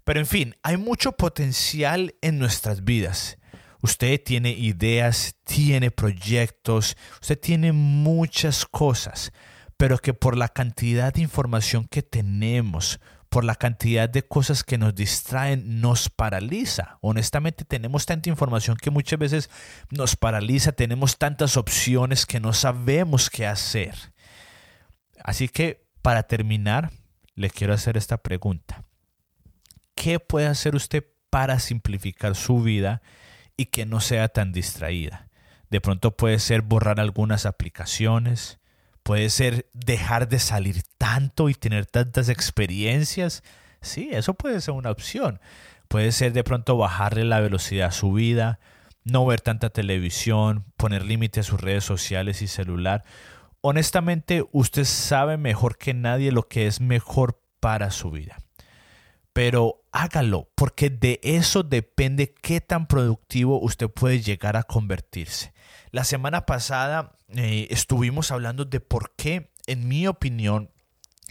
Pero 0.04 0.20
en 0.20 0.26
fin, 0.26 0.56
hay 0.64 0.78
mucho 0.78 1.14
potencial 1.14 2.16
en 2.22 2.40
nuestras 2.40 2.84
vidas. 2.84 3.38
Usted 3.82 4.22
tiene 4.24 4.52
ideas, 4.52 5.36
tiene 5.46 5.90
proyectos, 5.90 6.98
usted 7.22 7.40
tiene 7.40 7.72
muchas 7.72 8.66
cosas 8.66 9.32
pero 9.80 9.98
que 9.98 10.14
por 10.14 10.36
la 10.36 10.50
cantidad 10.50 11.14
de 11.14 11.22
información 11.22 11.88
que 11.88 12.02
tenemos, 12.02 13.00
por 13.30 13.46
la 13.46 13.56
cantidad 13.56 14.10
de 14.10 14.28
cosas 14.28 14.66
que 14.66 14.78
nos 14.78 14.94
distraen, 14.94 15.80
nos 15.80 16.10
paraliza. 16.10 16.98
Honestamente 17.00 17.64
tenemos 17.64 18.06
tanta 18.06 18.28
información 18.28 18.76
que 18.76 18.90
muchas 18.90 19.18
veces 19.18 19.50
nos 19.90 20.18
paraliza, 20.18 20.74
tenemos 20.74 21.18
tantas 21.18 21.56
opciones 21.56 22.26
que 22.26 22.42
no 22.42 22.52
sabemos 22.52 23.30
qué 23.30 23.48
hacer. 23.48 23.96
Así 25.24 25.48
que 25.48 25.88
para 26.02 26.24
terminar, 26.24 26.92
le 27.36 27.50
quiero 27.50 27.74
hacer 27.74 27.96
esta 27.96 28.18
pregunta. 28.18 28.84
¿Qué 29.96 30.20
puede 30.20 30.48
hacer 30.48 30.76
usted 30.76 31.06
para 31.30 31.58
simplificar 31.58 32.36
su 32.36 32.62
vida 32.62 33.02
y 33.56 33.68
que 33.68 33.86
no 33.86 34.02
sea 34.02 34.28
tan 34.28 34.52
distraída? 34.52 35.30
De 35.70 35.80
pronto 35.80 36.18
puede 36.18 36.40
ser 36.40 36.64
borrar 36.64 37.00
algunas 37.00 37.46
aplicaciones, 37.46 38.59
Puede 39.10 39.32
ser 39.32 39.68
dejar 39.74 40.30
de 40.30 40.38
salir 40.38 40.84
tanto 41.00 41.50
y 41.50 41.56
tener 41.56 41.88
tantas 41.88 42.30
experiencias. 42.30 43.42
Sí, 43.82 44.10
eso 44.12 44.36
puede 44.36 44.62
ser 44.62 44.76
una 44.76 44.92
opción. 44.92 45.40
Puede 45.88 46.12
ser 46.12 46.32
de 46.32 46.44
pronto 46.44 46.78
bajarle 46.78 47.26
la 47.26 47.40
velocidad 47.40 47.88
a 47.88 47.92
su 47.92 48.14
vida, 48.14 48.60
no 49.04 49.26
ver 49.26 49.42
tanta 49.42 49.72
televisión, 49.72 50.64
poner 50.78 51.06
límite 51.06 51.40
a 51.40 51.44
sus 51.44 51.60
redes 51.60 51.84
sociales 51.84 52.44
y 52.44 52.48
celular. 52.48 53.04
Honestamente, 53.62 54.46
usted 54.52 54.86
sabe 54.86 55.38
mejor 55.38 55.80
que 55.80 55.96
nadie 55.96 56.32
lo 56.32 56.48
que 56.48 56.68
es 56.68 56.80
mejor 56.80 57.42
para 57.60 57.90
su 57.90 58.12
vida. 58.12 58.38
Pero 59.34 59.84
hágalo, 59.92 60.50
porque 60.56 60.90
de 60.90 61.20
eso 61.24 61.64
depende 61.64 62.34
qué 62.34 62.62
tan 62.62 62.88
productivo 62.88 63.60
usted 63.60 63.90
puede 63.90 64.22
llegar 64.22 64.58
a 64.58 64.64
convertirse. 64.64 65.54
La 65.92 66.04
semana 66.04 66.46
pasada 66.46 67.16
eh, 67.30 67.68
estuvimos 67.70 68.32
hablando 68.32 68.66
de 68.66 68.80
por 68.80 69.12
qué, 69.16 69.52
en 69.68 69.88
mi 69.88 70.08
opinión, 70.08 70.72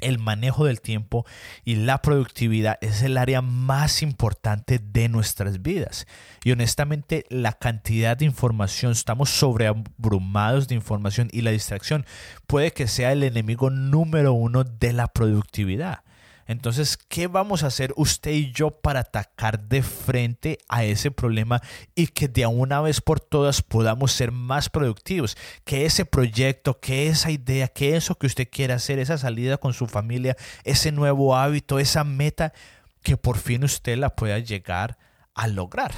el 0.01 0.19
manejo 0.19 0.65
del 0.65 0.81
tiempo 0.81 1.27
y 1.65 1.77
la 1.77 2.03
productividad 2.03 2.79
es 2.81 3.03
el 3.03 3.19
área 3.19 3.43
más 3.43 4.03
importante 4.03 4.79
de 4.79 5.09
nuestras 5.09 5.63
vidas. 5.63 6.07
Y 6.45 6.53
honestamente, 6.53 7.25
la 7.29 7.53
cantidad 7.53 8.17
de 8.17 8.25
información, 8.25 8.93
estamos 8.93 9.31
sobreabrumados 9.31 10.69
de 10.69 10.75
información 10.75 11.29
y 11.33 11.43
la 11.43 11.51
distracción 11.51 12.07
puede 12.47 12.73
que 12.73 12.87
sea 12.87 13.13
el 13.13 13.23
enemigo 13.23 13.71
número 13.71 14.33
uno 14.33 14.65
de 14.65 14.93
la 14.93 15.09
productividad. 15.09 16.03
Entonces, 16.49 16.97
¿qué 16.97 17.27
vamos 17.27 17.63
a 17.63 17.67
hacer 17.67 17.93
usted 17.97 18.31
y 18.31 18.53
yo 18.53 18.71
para 18.71 19.01
atacar 19.01 19.69
de 19.69 19.83
frente 19.83 20.59
a 20.71 20.83
ese 20.83 21.11
problema 21.11 21.61
y 21.95 22.07
que 22.07 22.27
de 22.27 22.47
una 22.47 22.81
vez 22.81 23.03
por 23.03 23.21
todas 23.21 23.61
podamos 23.61 24.13
ser 24.13 24.33
más 24.33 24.71
productivos? 24.71 25.37
Que 25.65 25.85
ese 25.85 26.07
proyecto, 26.07 26.81
que 26.81 27.09
esa 27.09 27.31
idea, 27.31 27.69
que 27.69 27.97
eso 27.97 28.15
que 28.15 28.27
usted 28.27 28.49
quiere 28.51 28.73
hacer, 28.73 28.99
esa 28.99 29.19
salida 29.19 29.59
con 29.59 29.75
su 29.75 29.87
familia, 29.87 30.39
ese 30.65 30.91
nuevo 30.91 31.37
hábito, 31.37 31.79
esa 31.79 32.03
meta, 32.03 32.55
que 33.03 33.19
por 33.19 33.37
fin 33.37 33.63
usted 33.63 33.99
la 33.99 34.17
pueda 34.17 34.39
llegar 34.39 34.97
a 35.35 35.49
lograr. 35.49 35.93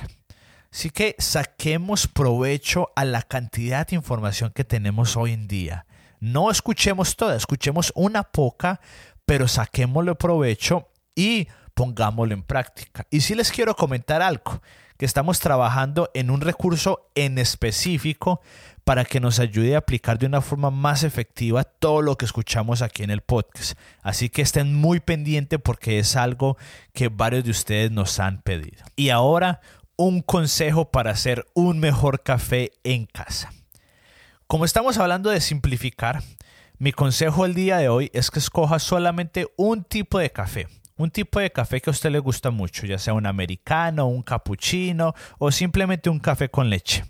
Así 0.73 0.91
que 0.91 1.15
saquemos 1.19 2.09
provecho 2.09 2.91
a 2.97 3.05
la 3.05 3.23
cantidad 3.23 3.87
de 3.87 3.95
información 3.95 4.51
que 4.53 4.65
tenemos 4.65 5.17
hoy 5.17 5.33
en 5.33 5.47
día. 5.47 5.87
No 6.19 6.51
escuchemos 6.51 7.17
toda, 7.17 7.37
escuchemos 7.37 7.93
una 7.95 8.25
poca, 8.25 8.81
pero 9.31 9.47
saquémosle 9.47 10.17
provecho 10.17 10.89
y 11.15 11.47
pongámoslo 11.75 12.35
en 12.35 12.43
práctica. 12.43 13.07
Y 13.13 13.21
si 13.21 13.37
les 13.37 13.53
quiero 13.53 13.77
comentar 13.77 14.23
algo, 14.23 14.61
que 14.99 15.07
estamos 15.07 15.39
trabajando 15.39 16.11
en 16.15 16.33
un 16.33 16.41
recurso 16.41 17.09
en 17.15 17.39
específico 17.39 18.41
para 18.83 19.05
que 19.05 19.21
nos 19.21 19.39
ayude 19.39 19.77
a 19.77 19.79
aplicar 19.79 20.19
de 20.19 20.27
una 20.27 20.41
forma 20.41 20.73
más 20.73 21.05
efectiva 21.05 21.63
todo 21.63 22.03
lo 22.03 22.19
que 22.19 22.25
escuchamos 22.25 22.83
aquí 22.83 23.05
en 23.05 23.11
el 23.11 23.21
podcast. 23.21 23.79
Así 24.03 24.31
que 24.31 24.43
estén 24.43 24.75
muy 24.75 24.99
pendientes 24.99 25.61
porque 25.63 26.01
es 26.01 26.17
algo 26.17 26.57
que 26.93 27.07
varios 27.07 27.45
de 27.45 27.53
ustedes 27.53 27.93
nos 27.93 28.19
han 28.19 28.43
pedido. 28.43 28.83
Y 28.97 29.11
ahora 29.11 29.61
un 29.95 30.23
consejo 30.23 30.91
para 30.91 31.13
hacer 31.13 31.47
un 31.55 31.79
mejor 31.79 32.25
café 32.25 32.73
en 32.83 33.07
casa. 33.07 33.53
Como 34.49 34.65
estamos 34.65 34.99
hablando 34.99 35.31
de 35.31 35.41
simplificar, 35.41 36.21
mi 36.81 36.93
consejo 36.93 37.45
el 37.45 37.53
día 37.53 37.77
de 37.77 37.91
hoy 37.91 38.11
es 38.15 38.31
que 38.31 38.39
escoja 38.39 38.79
solamente 38.79 39.47
un 39.59 39.85
tipo 39.85 40.19
de 40.19 40.31
café 40.31 40.67
un 40.97 41.11
tipo 41.11 41.39
de 41.41 41.51
café 41.51 41.81
que 41.81 41.89
a 41.89 41.93
usted 41.93 42.11
le 42.11 42.19
gusta 42.19 42.51
mucho, 42.51 42.85
ya 42.85 42.99
sea 42.99 43.15
un 43.15 43.25
americano, 43.25 44.07
un 44.07 44.23
cappuccino 44.23 45.15
o 45.39 45.51
simplemente 45.51 46.11
un 46.11 46.19
café 46.19 46.51
con 46.51 46.69
leche. 46.69 47.05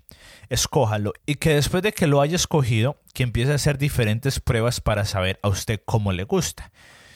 Escójalo 0.49 1.13
y 1.27 1.35
que 1.37 1.55
después 1.55 1.83
de 1.83 1.93
que 1.93 2.07
lo 2.07 2.21
haya 2.21 2.37
escogido, 2.37 3.01
que 3.15 3.25
empiece 3.25 3.51
a 3.51 3.57
hacer 3.57 3.79
diferentes 3.79 4.39
pruebas 4.39 4.81
para 4.81 5.05
saber 5.05 5.41
a 5.43 5.49
usted 5.49 5.81
cómo 5.85 6.13
le 6.13 6.23
gusta. 6.23 6.71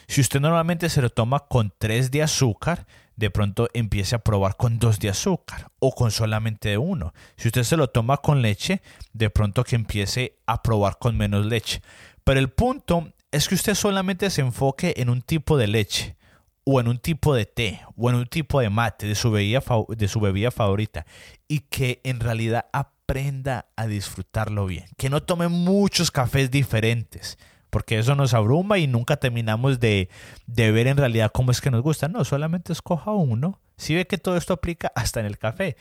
Si 0.09 0.21
usted 0.21 0.41
normalmente 0.41 0.89
se 0.89 1.01
lo 1.01 1.11
toma 1.11 1.41
con 1.49 1.73
3 1.79 2.11
de 2.11 2.25
azúcar, 2.25 2.87
de 3.17 3.31
pronto 3.31 3.69
empiece 3.73 4.17
a 4.17 4.19
probar 4.19 4.57
con 4.57 4.79
2 4.79 4.99
de 4.99 5.09
azúcar 5.09 5.71
o 5.79 5.95
con 5.95 6.11
solamente 6.11 6.77
uno. 6.77 7.15
Si 7.37 7.49
usted 7.49 7.63
se 7.63 7.77
lo 7.77 7.89
toma 7.89 8.17
con 8.17 8.43
leche, 8.43 8.83
de 9.13 9.31
pronto 9.31 9.63
que 9.65 9.77
empiece 9.77 10.39
a 10.47 10.63
probar 10.63 10.99
con 10.99 11.17
menos 11.17 11.47
leche. 11.47 11.81
Pero 12.25 12.41
el 12.41 12.51
punto 12.51 13.13
es 13.31 13.49
que 13.49 13.55
usted 13.55 13.75
solamente 13.75 14.31
se 14.31 14.41
enfoque 14.41 14.95
en 14.97 15.11
un 15.11 15.23
tipo 15.23 15.57
de 15.57 15.67
leche 15.67 16.17
o 16.65 16.81
en 16.81 16.89
un 16.89 16.99
tipo 16.99 17.35
de 17.35 17.45
té 17.47 17.83
o 17.97 18.09
en 18.09 18.17
un 18.17 18.27
tipo 18.27 18.61
de 18.61 18.71
mate 18.71 19.07
de 19.07 19.15
su 19.15 19.31
bebida, 19.31 19.63
de 19.89 20.09
su 20.09 20.21
bebida 20.21 20.51
favorita 20.51 21.05
y 21.47 21.61
que 21.61 22.01
en 22.05 22.21
realidad 22.21 22.67
aprenda 22.73 23.67
a 23.77 23.87
disfrutarlo 23.87 24.67
bien. 24.67 24.87
Que 24.97 25.11
no 25.11 25.23
tome 25.23 25.49
muchos 25.49 26.11
cafés 26.11 26.51
diferentes 26.51 27.39
porque 27.75 27.99
eso 27.99 28.15
nos 28.15 28.35
abruma 28.35 28.79
y 28.79 28.87
nunca 28.87 29.17
terminamos 29.17 29.81
de, 29.81 30.09
de 30.47 30.71
ver 30.71 30.87
en 30.87 30.97
realidad 30.97 31.33
cómo 31.35 31.51
es 31.51 31.61
que 31.61 31.73
nos 31.73 31.83
gusta. 31.83 32.07
No, 32.07 32.25
solamente 32.25 32.73
escoja 32.73 33.11
uno. 33.11 33.61
Si 33.77 33.97
ve 33.97 34.07
que 34.07 34.17
todo 34.17 34.37
esto 34.37 34.53
aplica 34.53 34.93
hasta 34.95 35.19
en 35.19 35.27
el 35.27 35.39
café, 35.39 35.77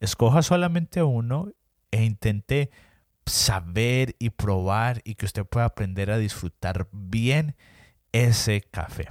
escoja 0.00 0.42
solamente 0.42 1.00
uno 1.00 1.52
e 1.92 2.04
intente 2.04 2.72
saber 3.28 4.16
y 4.18 4.30
probar 4.30 5.00
y 5.04 5.14
que 5.14 5.26
usted 5.26 5.44
pueda 5.44 5.66
aprender 5.66 6.10
a 6.10 6.18
disfrutar 6.18 6.88
bien 6.92 7.56
ese 8.12 8.62
café. 8.62 9.08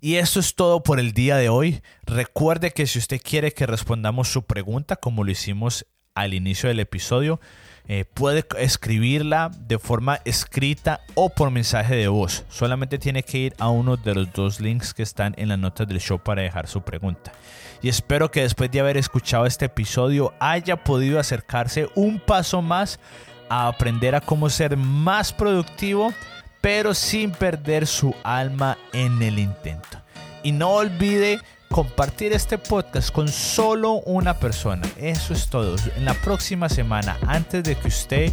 Y 0.00 0.16
eso 0.16 0.38
es 0.38 0.54
todo 0.54 0.82
por 0.82 1.00
el 1.00 1.12
día 1.12 1.36
de 1.36 1.48
hoy. 1.48 1.82
Recuerde 2.04 2.70
que 2.70 2.86
si 2.86 2.98
usted 2.98 3.20
quiere 3.22 3.52
que 3.52 3.66
respondamos 3.66 4.28
su 4.28 4.44
pregunta, 4.44 4.96
como 4.96 5.24
lo 5.24 5.30
hicimos 5.30 5.86
al 6.20 6.34
inicio 6.34 6.68
del 6.68 6.80
episodio, 6.80 7.40
eh, 7.86 8.04
puede 8.12 8.44
escribirla 8.58 9.50
de 9.58 9.78
forma 9.78 10.20
escrita 10.24 11.00
o 11.14 11.30
por 11.30 11.50
mensaje 11.50 11.96
de 11.96 12.08
voz. 12.08 12.44
Solamente 12.48 12.98
tiene 12.98 13.22
que 13.22 13.38
ir 13.38 13.54
a 13.58 13.70
uno 13.70 13.96
de 13.96 14.14
los 14.14 14.32
dos 14.32 14.60
links 14.60 14.92
que 14.92 15.02
están 15.02 15.34
en 15.38 15.48
las 15.48 15.58
notas 15.58 15.88
del 15.88 16.00
show 16.00 16.18
para 16.18 16.42
dejar 16.42 16.66
su 16.66 16.82
pregunta. 16.82 17.32
Y 17.80 17.88
espero 17.88 18.30
que 18.30 18.42
después 18.42 18.70
de 18.70 18.80
haber 18.80 18.96
escuchado 18.96 19.46
este 19.46 19.66
episodio 19.66 20.34
haya 20.38 20.84
podido 20.84 21.18
acercarse 21.18 21.88
un 21.94 22.20
paso 22.20 22.60
más 22.60 23.00
a 23.48 23.68
aprender 23.68 24.14
a 24.14 24.20
cómo 24.20 24.50
ser 24.50 24.76
más 24.76 25.32
productivo 25.32 26.12
pero 26.60 26.94
sin 26.94 27.30
perder 27.30 27.86
su 27.86 28.14
alma 28.22 28.78
en 28.92 29.22
el 29.22 29.38
intento. 29.38 30.02
Y 30.42 30.52
no 30.52 30.70
olvide 30.70 31.40
compartir 31.78 32.32
este 32.32 32.58
podcast 32.58 33.12
con 33.12 33.28
solo 33.28 34.00
una 34.00 34.34
persona. 34.34 34.84
Eso 34.96 35.32
es 35.32 35.46
todo. 35.46 35.76
En 35.94 36.04
la 36.04 36.14
próxima 36.14 36.68
semana, 36.68 37.16
antes 37.24 37.62
de 37.62 37.76
que 37.76 37.86
usted 37.86 38.32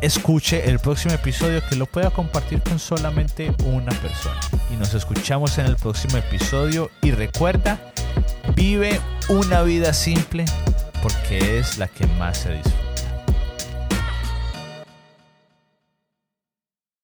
escuche 0.00 0.68
el 0.68 0.80
próximo 0.80 1.14
episodio, 1.14 1.62
que 1.68 1.76
lo 1.76 1.86
pueda 1.86 2.10
compartir 2.10 2.62
con 2.62 2.80
solamente 2.80 3.54
una 3.64 3.92
persona. 3.92 4.40
Y 4.72 4.76
nos 4.76 4.92
escuchamos 4.94 5.56
en 5.58 5.66
el 5.66 5.76
próximo 5.76 6.16
episodio. 6.16 6.90
Y 7.00 7.12
recuerda, 7.12 7.78
vive 8.56 9.00
una 9.28 9.62
vida 9.62 9.92
simple 9.92 10.46
porque 11.04 11.60
es 11.60 11.78
la 11.78 11.86
que 11.86 12.08
más 12.08 12.38
se 12.38 12.54
disfruta. 12.54 12.89